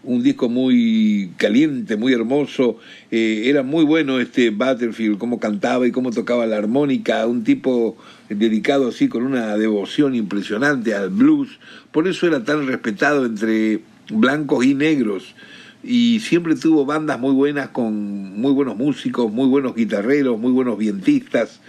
un 0.04 0.22
disco 0.22 0.48
muy 0.48 1.32
caliente, 1.36 1.96
muy 1.96 2.12
hermoso. 2.12 2.78
Eh, 3.10 3.42
era 3.46 3.64
muy 3.64 3.84
bueno 3.84 4.20
este 4.20 4.50
Butterfield, 4.50 5.18
cómo 5.18 5.40
cantaba 5.40 5.84
y 5.84 5.90
cómo 5.90 6.12
tocaba 6.12 6.46
la 6.46 6.58
armónica, 6.58 7.26
un 7.26 7.42
tipo 7.42 7.96
dedicado 8.28 8.86
así 8.86 9.08
con 9.08 9.24
una 9.24 9.56
devoción 9.56 10.14
impresionante 10.14 10.94
al 10.94 11.10
blues. 11.10 11.58
Por 11.90 12.06
eso 12.06 12.28
era 12.28 12.44
tan 12.44 12.68
respetado 12.68 13.26
entre 13.26 13.80
blancos 14.12 14.64
y 14.64 14.74
negros. 14.74 15.34
Y 15.82 16.20
siempre 16.20 16.54
tuvo 16.54 16.86
bandas 16.86 17.18
muy 17.18 17.32
buenas 17.32 17.70
con 17.70 18.40
muy 18.40 18.52
buenos 18.52 18.76
músicos, 18.76 19.32
muy 19.32 19.48
buenos 19.48 19.74
guitarreros, 19.74 20.38
muy 20.38 20.52
buenos 20.52 20.78
vientistas 20.78 21.60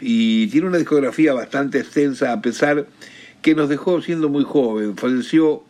y 0.00 0.46
tiene 0.48 0.68
una 0.68 0.78
discografía 0.78 1.32
bastante 1.32 1.78
extensa 1.78 2.32
a 2.32 2.40
pesar 2.40 2.86
que 3.42 3.54
nos 3.54 3.68
dejó 3.68 4.02
siendo 4.02 4.28
muy 4.28 4.44
joven, 4.44 4.96
falleció 4.96 5.62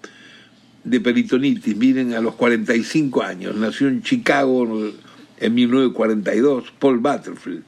de 0.84 1.00
peritonitis, 1.00 1.76
miren, 1.76 2.14
a 2.14 2.20
los 2.20 2.34
45 2.36 3.22
años, 3.22 3.56
nació 3.56 3.88
en 3.88 4.02
Chicago 4.02 4.64
en 5.38 5.54
1942, 5.54 6.72
Paul 6.78 6.98
Butterfield. 6.98 7.64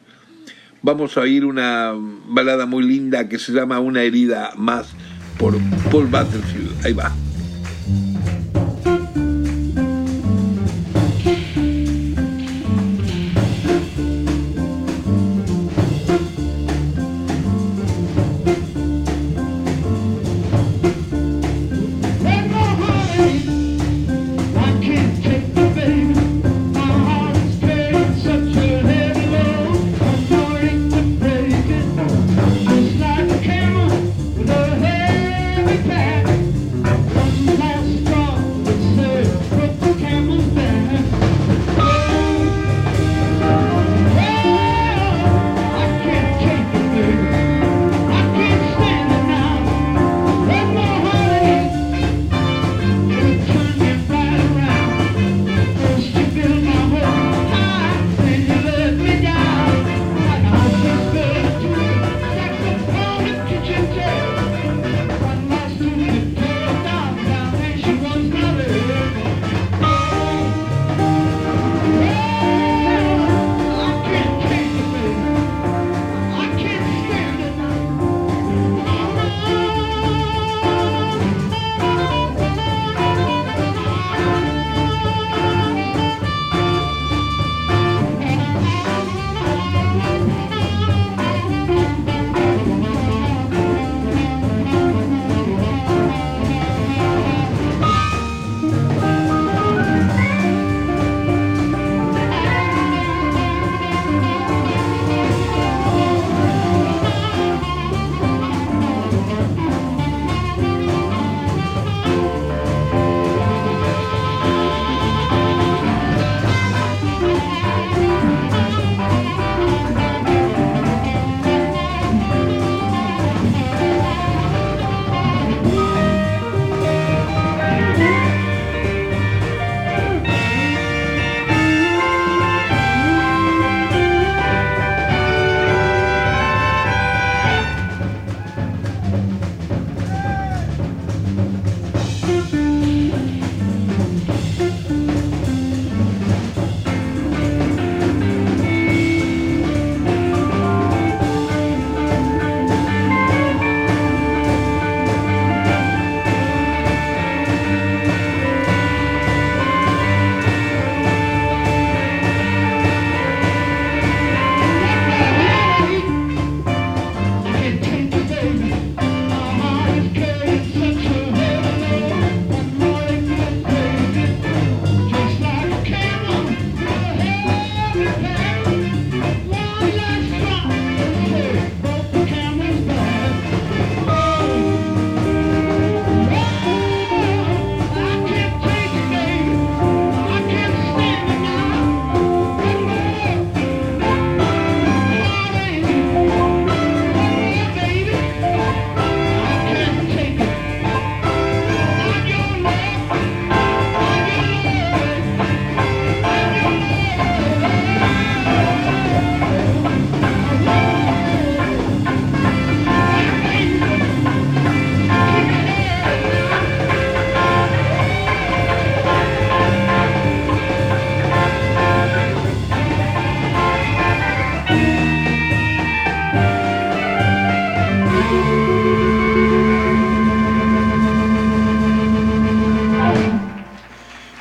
Vamos 0.81 1.16
a 1.16 1.23
oír 1.23 1.44
una 1.44 1.92
balada 2.29 2.64
muy 2.64 2.85
linda 2.85 3.29
que 3.29 3.38
se 3.38 3.53
llama 3.53 3.81
Una 3.81 4.03
herida 4.03 4.53
más 4.57 4.90
por 5.37 5.59
Paul 5.90 6.07
Butterfield. 6.07 6.87
Ahí 6.87 6.92
va. 6.92 7.12
Thank 35.69 36.12
you. 36.12 36.17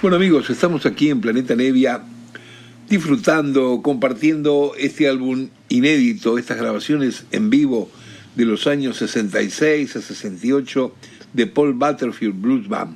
Bueno 0.08 0.16
amigos, 0.16 0.50
estamos 0.50 0.86
aquí 0.86 1.10
en 1.10 1.20
Planeta 1.20 1.54
Nevia 1.54 2.02
disfrutando, 2.88 3.82
compartiendo 3.84 4.72
este 4.78 5.06
álbum 5.10 5.50
inédito, 5.68 6.38
estas 6.38 6.56
grabaciones 6.56 7.26
en 7.34 7.50
vivo 7.50 7.92
de 8.38 8.46
los 8.46 8.68
años 8.68 8.96
66 8.96 9.98
a 9.98 10.02
68 10.02 10.94
de 11.34 11.48
Paul 11.48 11.74
Butterfield 11.74 12.42
Blues 12.42 12.70
Band. 12.70 12.96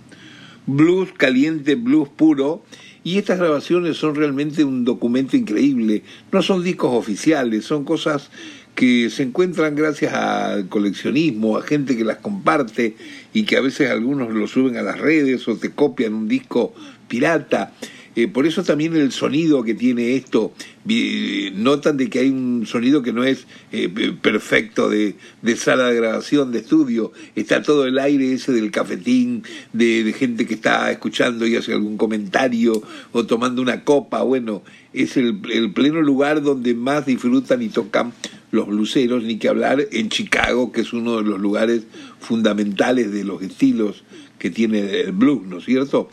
Blues 0.66 1.12
caliente, 1.12 1.76
blues 1.76 2.08
puro, 2.08 2.64
y 3.04 3.18
estas 3.18 3.40
grabaciones 3.40 3.98
son 3.98 4.16
realmente 4.16 4.64
un 4.64 4.86
documento 4.86 5.36
increíble. 5.36 6.04
No 6.32 6.42
son 6.42 6.64
discos 6.64 6.94
oficiales, 6.94 7.66
son 7.66 7.84
cosas 7.84 8.30
que 8.76 9.10
se 9.10 9.24
encuentran 9.24 9.76
gracias 9.76 10.14
al 10.14 10.68
coleccionismo, 10.70 11.58
a 11.58 11.62
gente 11.62 11.98
que 11.98 12.06
las 12.06 12.18
comparte 12.18 12.96
y 13.34 13.44
que 13.44 13.58
a 13.58 13.62
veces 13.62 13.92
algunos 13.92 14.34
lo 14.34 14.48
suben 14.48 14.78
a 14.78 14.82
las 14.82 14.98
redes 14.98 15.48
o 15.48 15.58
te 15.58 15.72
copian 15.72 16.14
un 16.14 16.28
disco 16.28 16.74
pirata. 17.12 17.74
Eh, 18.16 18.28
por 18.28 18.46
eso 18.46 18.64
también 18.64 18.96
el 18.96 19.12
sonido 19.12 19.64
que 19.64 19.74
tiene 19.74 20.16
esto, 20.16 20.54
notan 21.54 21.96
de 21.96 22.10
que 22.10 22.20
hay 22.20 22.30
un 22.30 22.66
sonido 22.66 23.02
que 23.02 23.14
no 23.14 23.24
es 23.24 23.48
eh, 23.72 23.88
perfecto 24.22 24.90
de, 24.90 25.16
sala 25.56 25.88
de 25.88 25.96
grabación, 25.96 26.52
de 26.52 26.60
estudio, 26.60 27.14
está 27.36 27.62
todo 27.62 27.86
el 27.86 27.98
aire 28.00 28.34
ese 28.34 28.52
del 28.52 28.70
cafetín, 28.70 29.44
de, 29.72 30.14
gente 30.18 30.46
que 30.46 30.56
está 30.56 30.92
escuchando 30.92 31.48
y 31.48 31.56
hace 31.56 31.72
algún 31.72 31.96
comentario 31.96 32.82
o 33.14 33.26
tomando 33.26 33.62
una 33.62 33.86
copa, 33.86 34.24
bueno, 34.24 34.62
es 34.92 35.16
el, 35.16 35.40
el 35.50 35.72
pleno 35.72 36.02
lugar 36.02 36.42
donde 36.42 36.74
más 36.74 37.06
disfrutan 37.06 37.62
y 37.62 37.70
tocan 37.70 38.12
los 38.52 38.68
bluseros, 38.68 39.24
ni 39.24 39.38
que 39.38 39.48
hablar 39.48 39.88
en 39.94 40.10
Chicago, 40.10 40.74
que 40.74 40.82
es 40.82 40.92
uno 40.92 41.18
de 41.18 41.24
los 41.24 41.40
lugares 41.40 41.84
fundamentales 42.20 43.14
de 43.14 43.24
los 43.24 43.42
estilos 43.42 44.04
que 44.38 44.50
tiene 44.50 45.02
el 45.02 45.12
blues, 45.14 45.48
¿no 45.48 45.60
es 45.60 45.66
cierto? 45.66 46.10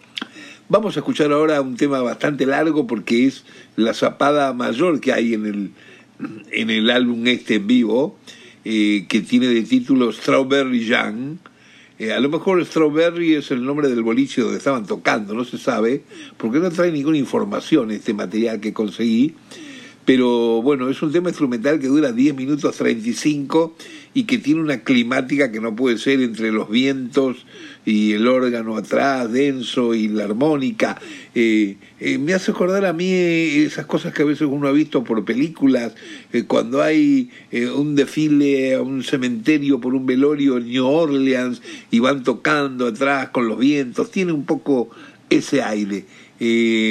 Vamos 0.70 0.96
a 0.96 1.00
escuchar 1.00 1.32
ahora 1.32 1.62
un 1.62 1.78
tema 1.78 2.02
bastante 2.02 2.44
largo 2.44 2.86
porque 2.86 3.24
es 3.24 3.44
la 3.76 3.94
zapada 3.94 4.52
mayor 4.52 5.00
que 5.00 5.14
hay 5.14 5.32
en 5.32 5.46
el, 5.46 5.70
en 6.50 6.68
el 6.68 6.90
álbum 6.90 7.26
este 7.26 7.54
en 7.54 7.66
vivo, 7.66 8.18
eh, 8.66 9.06
que 9.08 9.22
tiene 9.22 9.46
de 9.46 9.62
título 9.62 10.12
Strawberry 10.12 10.84
Young. 10.84 11.38
Eh, 11.98 12.12
a 12.12 12.20
lo 12.20 12.28
mejor 12.28 12.62
Strawberry 12.66 13.36
es 13.36 13.50
el 13.50 13.64
nombre 13.64 13.88
del 13.88 14.02
boliche 14.02 14.42
donde 14.42 14.58
estaban 14.58 14.84
tocando, 14.86 15.32
no 15.32 15.46
se 15.46 15.56
sabe, 15.56 16.02
porque 16.36 16.58
no 16.58 16.70
trae 16.70 16.92
ninguna 16.92 17.16
información 17.16 17.90
este 17.90 18.12
material 18.12 18.60
que 18.60 18.74
conseguí. 18.74 19.36
Pero 20.04 20.60
bueno, 20.60 20.90
es 20.90 21.00
un 21.02 21.12
tema 21.12 21.30
instrumental 21.30 21.78
que 21.78 21.86
dura 21.86 22.12
10 22.12 22.34
minutos 22.34 22.76
35 22.76 23.74
y 24.12 24.24
que 24.24 24.36
tiene 24.36 24.60
una 24.60 24.80
climática 24.80 25.50
que 25.50 25.60
no 25.60 25.76
puede 25.76 25.96
ser 25.96 26.20
entre 26.20 26.52
los 26.52 26.70
vientos 26.70 27.46
y 27.88 28.12
el 28.12 28.28
órgano 28.28 28.76
atrás, 28.76 29.32
denso, 29.32 29.94
y 29.94 30.08
la 30.08 30.24
armónica. 30.24 31.00
Eh, 31.34 31.76
eh, 31.98 32.18
me 32.18 32.34
hace 32.34 32.50
acordar 32.50 32.84
a 32.84 32.92
mí 32.92 33.10
eh, 33.10 33.64
esas 33.64 33.86
cosas 33.86 34.12
que 34.12 34.20
a 34.20 34.26
veces 34.26 34.46
uno 34.46 34.68
ha 34.68 34.72
visto 34.72 35.02
por 35.02 35.24
películas, 35.24 35.94
cuando 36.46 36.82
hay 36.82 37.30
un 37.74 37.94
desfile 37.94 38.74
a 38.74 38.82
un 38.82 39.02
cementerio 39.02 39.80
por 39.80 39.94
un 39.94 40.04
velorio 40.04 40.58
en 40.58 40.68
New 40.68 40.86
Orleans 40.86 41.62
y 41.90 41.98
van 42.00 42.24
tocando 42.24 42.88
atrás 42.88 43.30
con 43.30 43.48
los 43.48 43.58
vientos, 43.58 44.10
tiene 44.10 44.32
un 44.32 44.44
poco 44.44 44.90
ese 45.30 45.62
aire. 45.62 46.04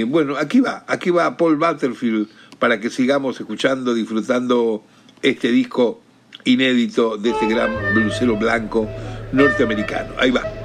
bueno, 0.07 0.35
aquí 0.35 0.61
va, 0.61 0.83
aquí 0.87 1.11
va 1.11 1.37
Paul 1.37 1.57
Butterfield 1.57 2.27
para 2.57 2.79
que 2.79 2.89
sigamos 2.89 3.39
escuchando, 3.39 3.93
disfrutando 3.93 4.83
este 5.21 5.51
disco 5.51 6.01
inédito 6.43 7.17
de 7.17 7.29
este 7.29 7.45
gran 7.45 7.71
blusero 7.93 8.35
blanco 8.35 8.87
norteamericano. 9.31 10.13
Ahí 10.17 10.31
va. 10.31 10.56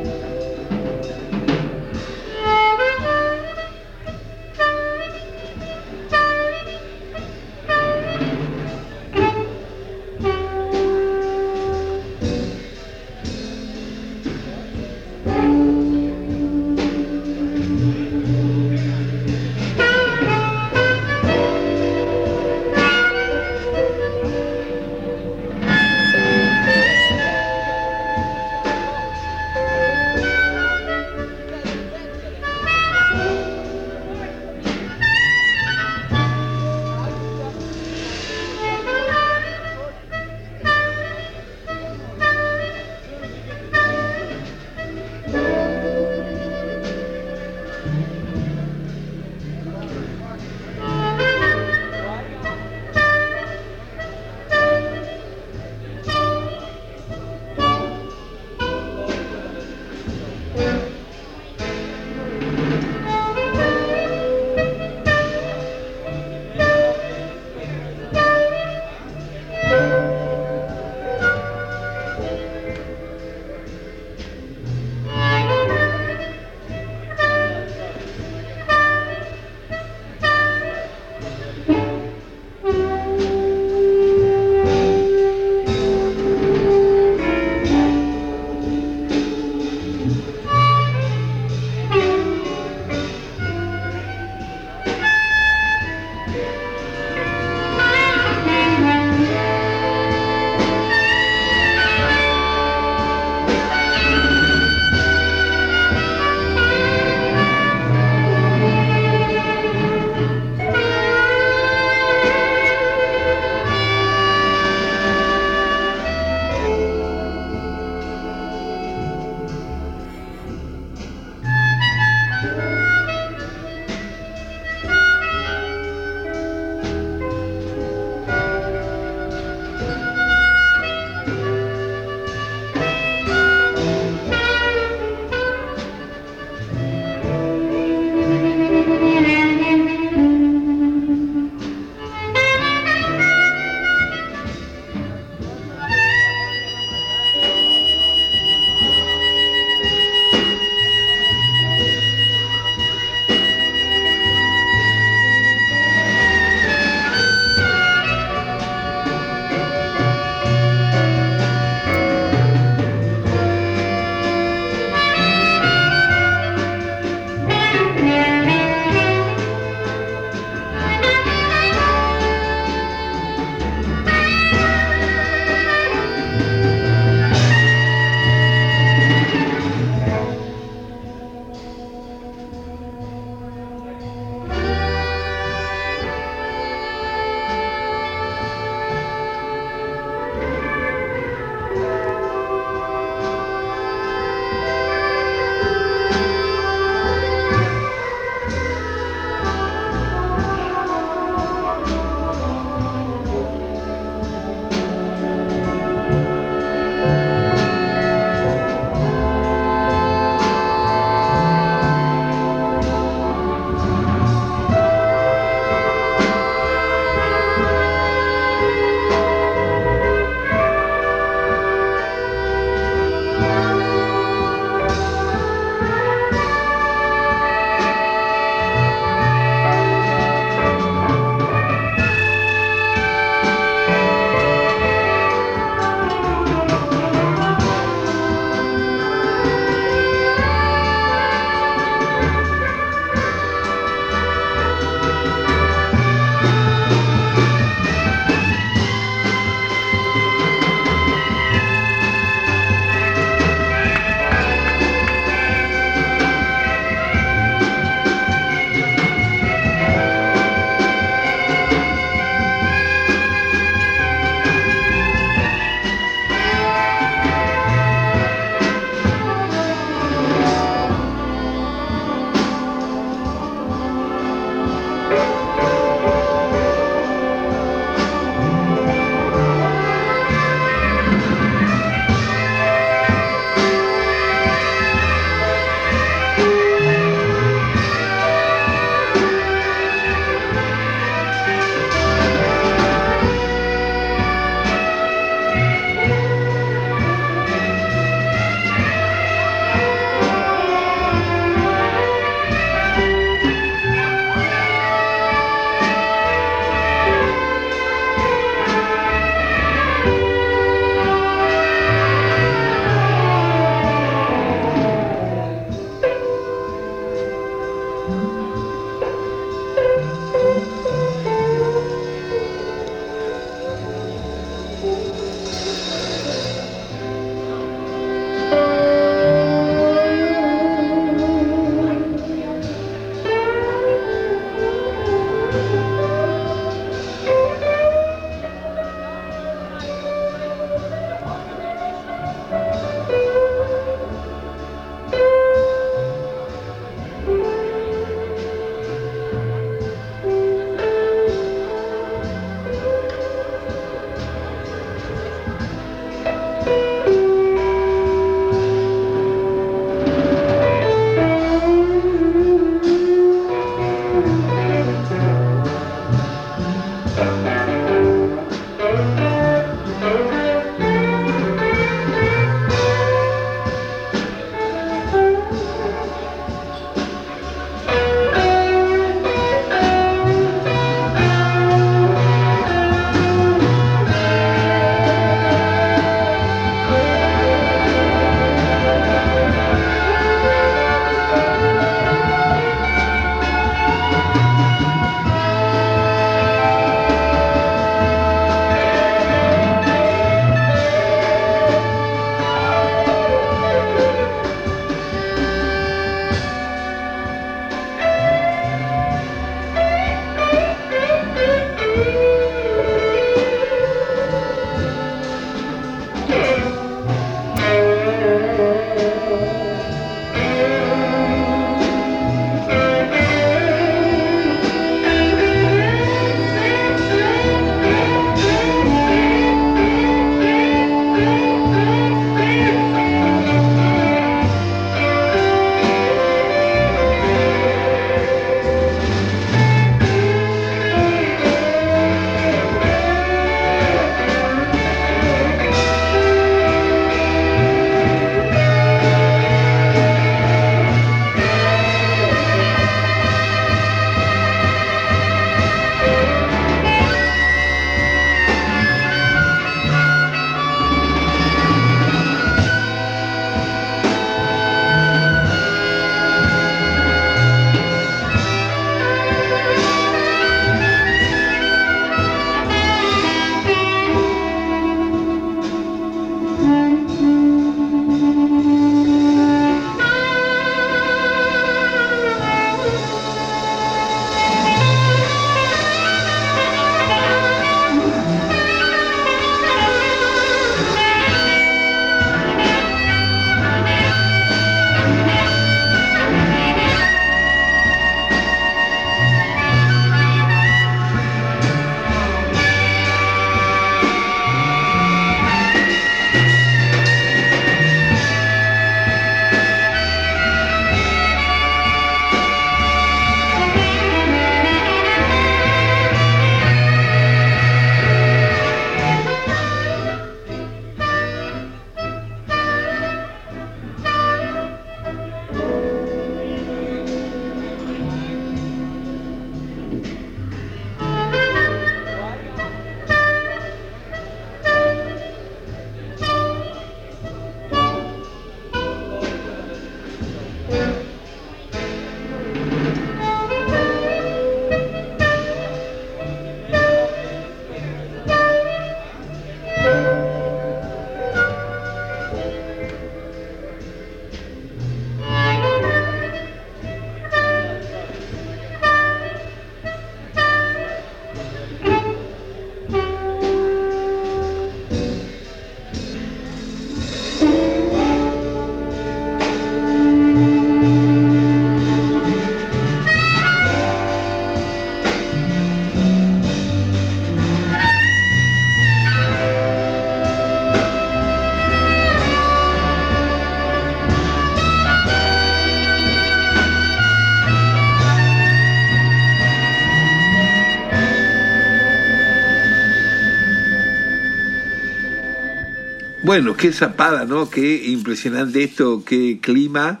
Bueno, 596.34 596.56
qué 596.56 596.72
zapada, 596.72 597.26
¿no? 597.26 597.48
Qué 597.48 597.84
impresionante 597.90 598.64
esto, 598.64 599.04
qué 599.06 599.38
clima. 599.40 600.00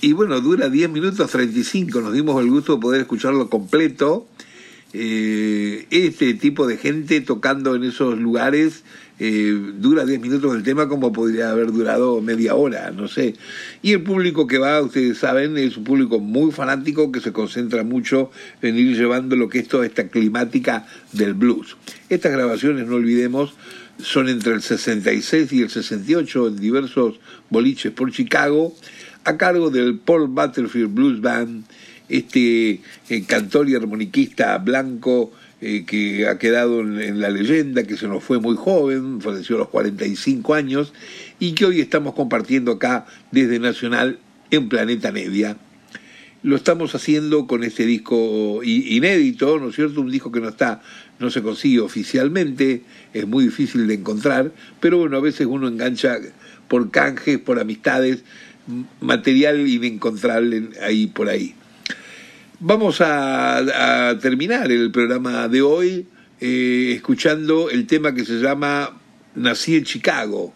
Y 0.00 0.12
bueno, 0.12 0.40
dura 0.40 0.68
10 0.68 0.88
minutos 0.90 1.28
35, 1.28 2.00
nos 2.00 2.12
dimos 2.12 2.40
el 2.40 2.48
gusto 2.50 2.76
de 2.76 2.80
poder 2.80 3.00
escucharlo 3.00 3.50
completo. 3.50 4.28
Eh, 4.92 5.88
este 5.90 6.34
tipo 6.34 6.68
de 6.68 6.76
gente 6.76 7.20
tocando 7.20 7.74
en 7.74 7.82
esos 7.82 8.16
lugares 8.16 8.84
eh, 9.18 9.56
dura 9.76 10.04
10 10.04 10.20
minutos 10.20 10.54
el 10.54 10.62
tema 10.62 10.88
como 10.88 11.12
podría 11.12 11.50
haber 11.50 11.72
durado 11.72 12.20
media 12.20 12.54
hora, 12.54 12.92
no 12.92 13.08
sé. 13.08 13.34
Y 13.82 13.92
el 13.92 14.02
público 14.02 14.46
que 14.46 14.58
va, 14.58 14.80
ustedes 14.82 15.18
saben, 15.18 15.58
es 15.58 15.76
un 15.76 15.82
público 15.82 16.20
muy 16.20 16.52
fanático 16.52 17.10
que 17.10 17.20
se 17.20 17.32
concentra 17.32 17.82
mucho 17.82 18.30
en 18.62 18.76
ir 18.76 18.96
llevando 18.96 19.34
lo 19.34 19.48
que 19.48 19.58
es 19.58 19.66
toda 19.66 19.84
esta 19.84 20.06
climática 20.06 20.86
del 21.12 21.34
blues. 21.34 21.76
Estas 22.08 22.30
grabaciones, 22.30 22.86
no 22.86 22.96
olvidemos, 22.96 23.54
son 23.98 24.28
entre 24.28 24.54
el 24.54 24.62
66 24.62 25.52
y 25.52 25.62
el 25.62 25.70
68 25.70 26.48
en 26.48 26.56
diversos 26.56 27.20
boliches 27.50 27.92
por 27.92 28.10
Chicago, 28.12 28.74
a 29.24 29.36
cargo 29.36 29.70
del 29.70 29.98
Paul 29.98 30.28
Butterfield 30.28 30.94
Blues 30.94 31.20
Band, 31.20 31.64
este 32.08 32.80
eh, 33.08 33.24
cantor 33.26 33.68
y 33.68 33.74
armoniquista 33.74 34.58
blanco 34.58 35.32
eh, 35.64 35.84
que 35.86 36.26
ha 36.26 36.38
quedado 36.38 36.80
en, 36.80 37.20
la 37.20 37.30
leyenda, 37.30 37.84
que 37.84 37.96
se 37.96 38.08
nos 38.08 38.24
fue 38.24 38.40
muy 38.40 38.56
joven, 38.56 39.20
falleció 39.20 39.54
a 39.54 39.60
los 39.60 39.68
45 39.68 40.54
años, 40.54 40.92
y 41.38 41.52
que 41.52 41.66
hoy 41.66 41.80
estamos 41.80 42.14
compartiendo 42.14 42.72
acá 42.72 43.06
desde 43.30 43.60
Nacional 43.60 44.18
en 44.50 44.68
Planeta 44.68 45.12
Nevia. 45.12 45.56
Lo 46.42 46.56
estamos 46.56 46.96
haciendo 46.96 47.46
con 47.46 47.62
este 47.62 47.86
disco 47.86 48.60
inédito, 48.64 49.60
¿no 49.60 49.68
es 49.68 49.76
cierto? 49.76 50.00
Un 50.00 50.10
disco 50.10 50.32
que 50.32 50.40
no 50.40 50.48
está, 50.48 50.82
no 51.22 51.30
se 51.30 51.40
consigue 51.40 51.80
oficialmente, 51.80 52.82
es 53.14 53.26
muy 53.26 53.44
difícil 53.44 53.86
de 53.86 53.94
encontrar, 53.94 54.52
pero 54.80 54.98
bueno, 54.98 55.16
a 55.16 55.20
veces 55.20 55.46
uno 55.46 55.68
engancha 55.68 56.18
por 56.68 56.90
canjes, 56.90 57.38
por 57.38 57.58
amistades, 57.58 58.24
material 59.00 59.66
inencontrable 59.66 60.70
ahí 60.82 61.06
por 61.06 61.28
ahí. 61.28 61.54
Vamos 62.60 63.00
a, 63.00 64.16
terminar 64.20 64.70
el 64.70 64.90
programa 64.90 65.48
de 65.48 65.62
hoy 65.62 66.06
eh, 66.40 66.92
escuchando 66.94 67.70
el 67.70 67.86
tema 67.86 68.14
que 68.14 68.24
se 68.24 68.40
llama 68.40 69.00
Nací 69.34 69.76
en 69.76 69.84
Chicago, 69.84 70.52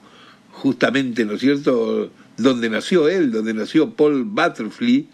justamente, 0.51 1.25
¿no 1.25 1.35
es 1.35 1.41
cierto?, 1.41 2.11
donde 2.37 2.69
nació 2.69 3.09
él, 3.09 3.31
donde 3.31 3.55
nació 3.55 3.95
Paul 3.95 4.25
Butterfly. 4.25 5.09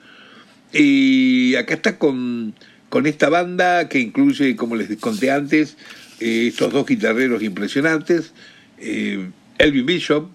Y 0.72 1.54
acá 1.54 1.74
está 1.74 1.98
con, 1.98 2.54
con 2.92 3.06
esta 3.06 3.30
banda 3.30 3.88
que 3.88 4.00
incluye, 4.00 4.54
como 4.54 4.76
les 4.76 4.94
conté 4.98 5.30
antes, 5.30 5.78
eh, 6.20 6.48
estos 6.48 6.70
dos 6.74 6.86
guitarreros 6.86 7.42
impresionantes, 7.42 8.34
eh, 8.76 9.30
Elvin 9.56 9.86
Bishop 9.86 10.28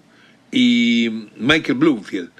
y 0.50 1.28
Michael 1.36 1.78
Bloomfield. 1.78 2.30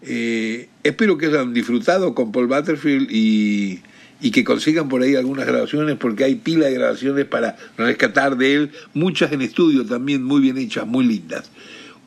Eh, 0.00 0.70
espero 0.82 1.18
que 1.18 1.26
hayan 1.26 1.52
disfrutado 1.52 2.14
con 2.14 2.32
Paul 2.32 2.46
Butterfield 2.46 3.10
y, 3.10 3.80
y, 4.22 4.30
que 4.30 4.44
consigan 4.44 4.88
por 4.88 5.02
ahí 5.02 5.14
algunas 5.14 5.46
grabaciones, 5.46 5.96
porque 5.96 6.24
hay 6.24 6.36
pila 6.36 6.68
de 6.68 6.72
grabaciones 6.72 7.26
para 7.26 7.58
rescatar 7.76 8.38
de 8.38 8.54
él, 8.54 8.70
muchas 8.94 9.30
en 9.32 9.42
estudio 9.42 9.84
también 9.84 10.24
muy 10.24 10.40
bien 10.40 10.56
hechas, 10.56 10.86
muy 10.86 11.04
lindas. 11.04 11.50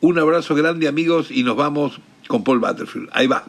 Un 0.00 0.18
abrazo 0.18 0.56
grande 0.56 0.88
amigos 0.88 1.30
y 1.30 1.44
nos 1.44 1.54
vamos 1.54 2.00
con 2.26 2.42
Paul 2.42 2.58
Butterfield. 2.58 3.10
Ahí 3.12 3.28
va. 3.28 3.46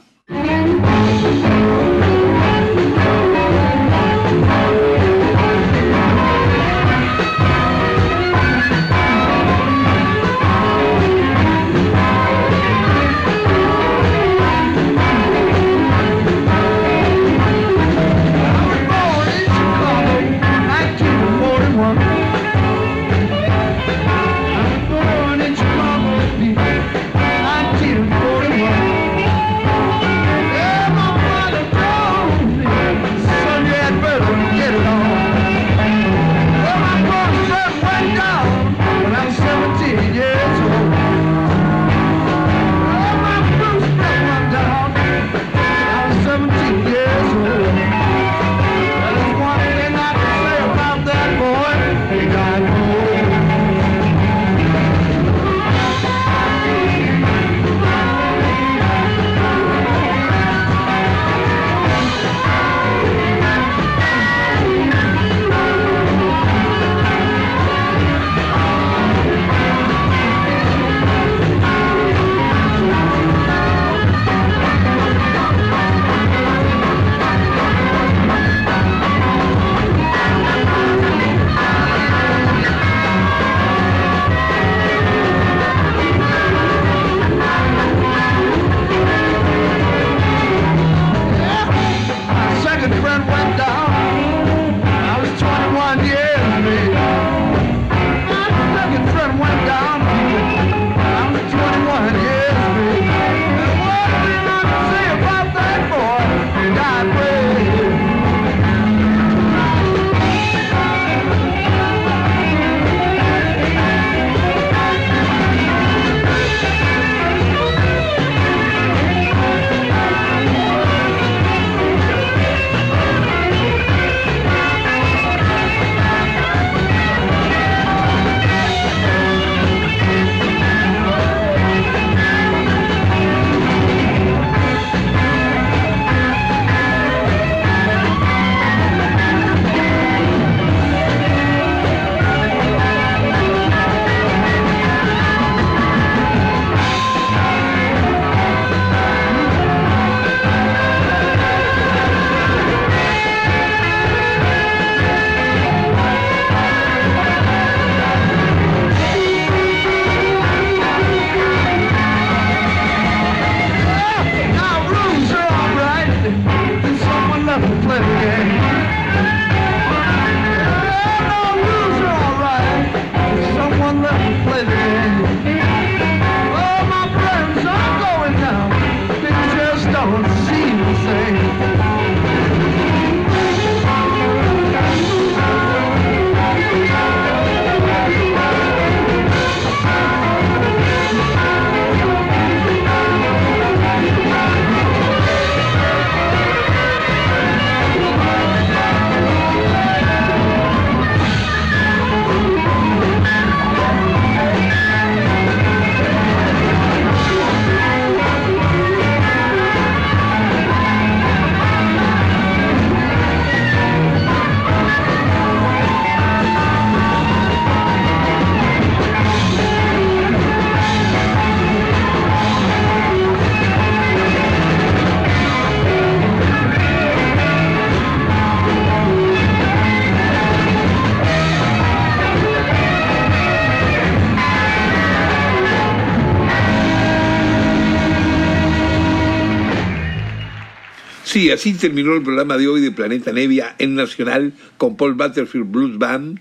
Sí, 241.42 241.50
así 241.50 241.74
terminó 241.74 242.14
el 242.14 242.22
programa 242.22 242.56
de 242.60 242.68
hoy 242.68 242.82
de 242.82 242.92
Planeta 242.92 243.32
Nevia 243.32 243.76
en 243.80 243.96
Nacional 243.96 244.54
con 244.78 244.96
Paul 244.96 245.16
Butterfield 245.16 245.72
Blues 245.72 245.98
Band 245.98 246.40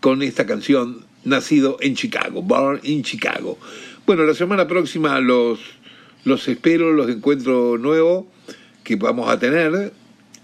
con 0.00 0.24
esta 0.24 0.44
canción 0.44 1.04
Nacido 1.24 1.76
en 1.80 1.94
Chicago, 1.94 2.42
Born 2.42 2.80
in 2.82 3.04
Chicago. 3.04 3.60
Bueno, 4.06 4.24
la 4.24 4.34
semana 4.34 4.66
próxima 4.66 5.20
los, 5.20 5.60
los 6.24 6.48
espero, 6.48 6.92
los 6.92 7.08
encuentro 7.08 7.78
nuevos 7.78 8.24
que 8.82 8.96
vamos 8.96 9.30
a 9.30 9.38
tener 9.38 9.92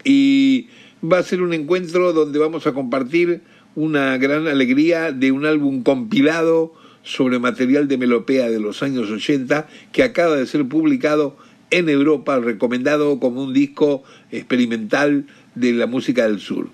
y 0.05 0.67
va 1.03 1.17
a 1.17 1.23
ser 1.23 1.41
un 1.41 1.53
encuentro 1.53 2.13
donde 2.13 2.39
vamos 2.39 2.65
a 2.65 2.71
compartir 2.71 3.41
una 3.75 4.17
gran 4.17 4.47
alegría 4.47 5.11
de 5.11 5.33
un 5.33 5.45
álbum 5.45 5.83
compilado 5.83 6.73
sobre 7.03 7.39
material 7.39 7.89
de 7.89 7.97
melopea 7.97 8.49
de 8.49 8.61
los 8.61 8.83
años 8.83 9.11
80 9.11 9.67
que 9.91 10.03
acaba 10.03 10.37
de 10.37 10.47
ser 10.47 10.65
publicado 10.65 11.35
en 11.71 11.89
Europa, 11.89 12.39
recomendado 12.39 13.19
como 13.19 13.43
un 13.43 13.53
disco 13.53 14.03
experimental 14.31 15.25
de 15.55 15.73
la 15.73 15.87
música 15.87 16.27
del 16.27 16.39
sur. 16.39 16.69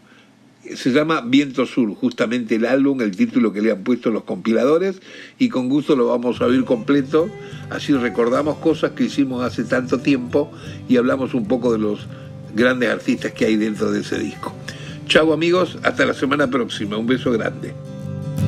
Se 0.76 0.92
llama 0.92 1.22
Viento 1.22 1.66
Sur, 1.66 1.94
justamente 1.94 2.56
el 2.56 2.66
álbum, 2.66 3.02
el 3.02 3.16
título 3.16 3.52
que 3.52 3.62
le 3.62 3.72
han 3.72 3.84
puesto 3.84 4.12
los 4.12 4.24
compiladores, 4.24 5.02
y 5.38 5.50
con 5.50 5.68
gusto 5.68 5.96
lo 5.96 6.08
vamos 6.08 6.40
a 6.40 6.46
oír 6.46 6.64
completo, 6.64 7.30
así 7.70 7.94
recordamos 7.94 8.58
cosas 8.58 8.92
que 8.92 9.06
hicimos 9.06 9.44
hace 9.44 9.66
tanto 9.66 10.00
tiempo 10.00 10.52
y 10.88 10.96
hablamos 10.96 11.34
un 11.34 11.48
poco 11.48 11.74
de 11.74 11.80
los 11.80 12.08
grandes 12.56 12.90
artistas 12.90 13.34
que 13.34 13.46
hay 13.46 13.58
dentro 13.58 13.92
de 13.92 14.02
ese 14.02 14.18
disco. 14.20 14.54
Chau 15.08 15.34
amigos, 15.34 15.78
hasta 15.84 16.06
la 16.06 16.14
semana 16.14 16.50
próxima, 16.50 16.98
un 16.98 17.08
beso 17.08 17.32
grande. 17.32 17.74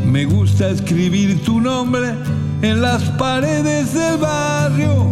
Me 0.06 0.24
gusta 0.26 0.70
escribir 0.70 1.44
tu 1.44 1.60
nombre 1.60 2.14
en 2.62 2.82
las 2.82 3.04
paredes 3.12 3.94
del 3.94 4.18
barrio. 4.18 5.12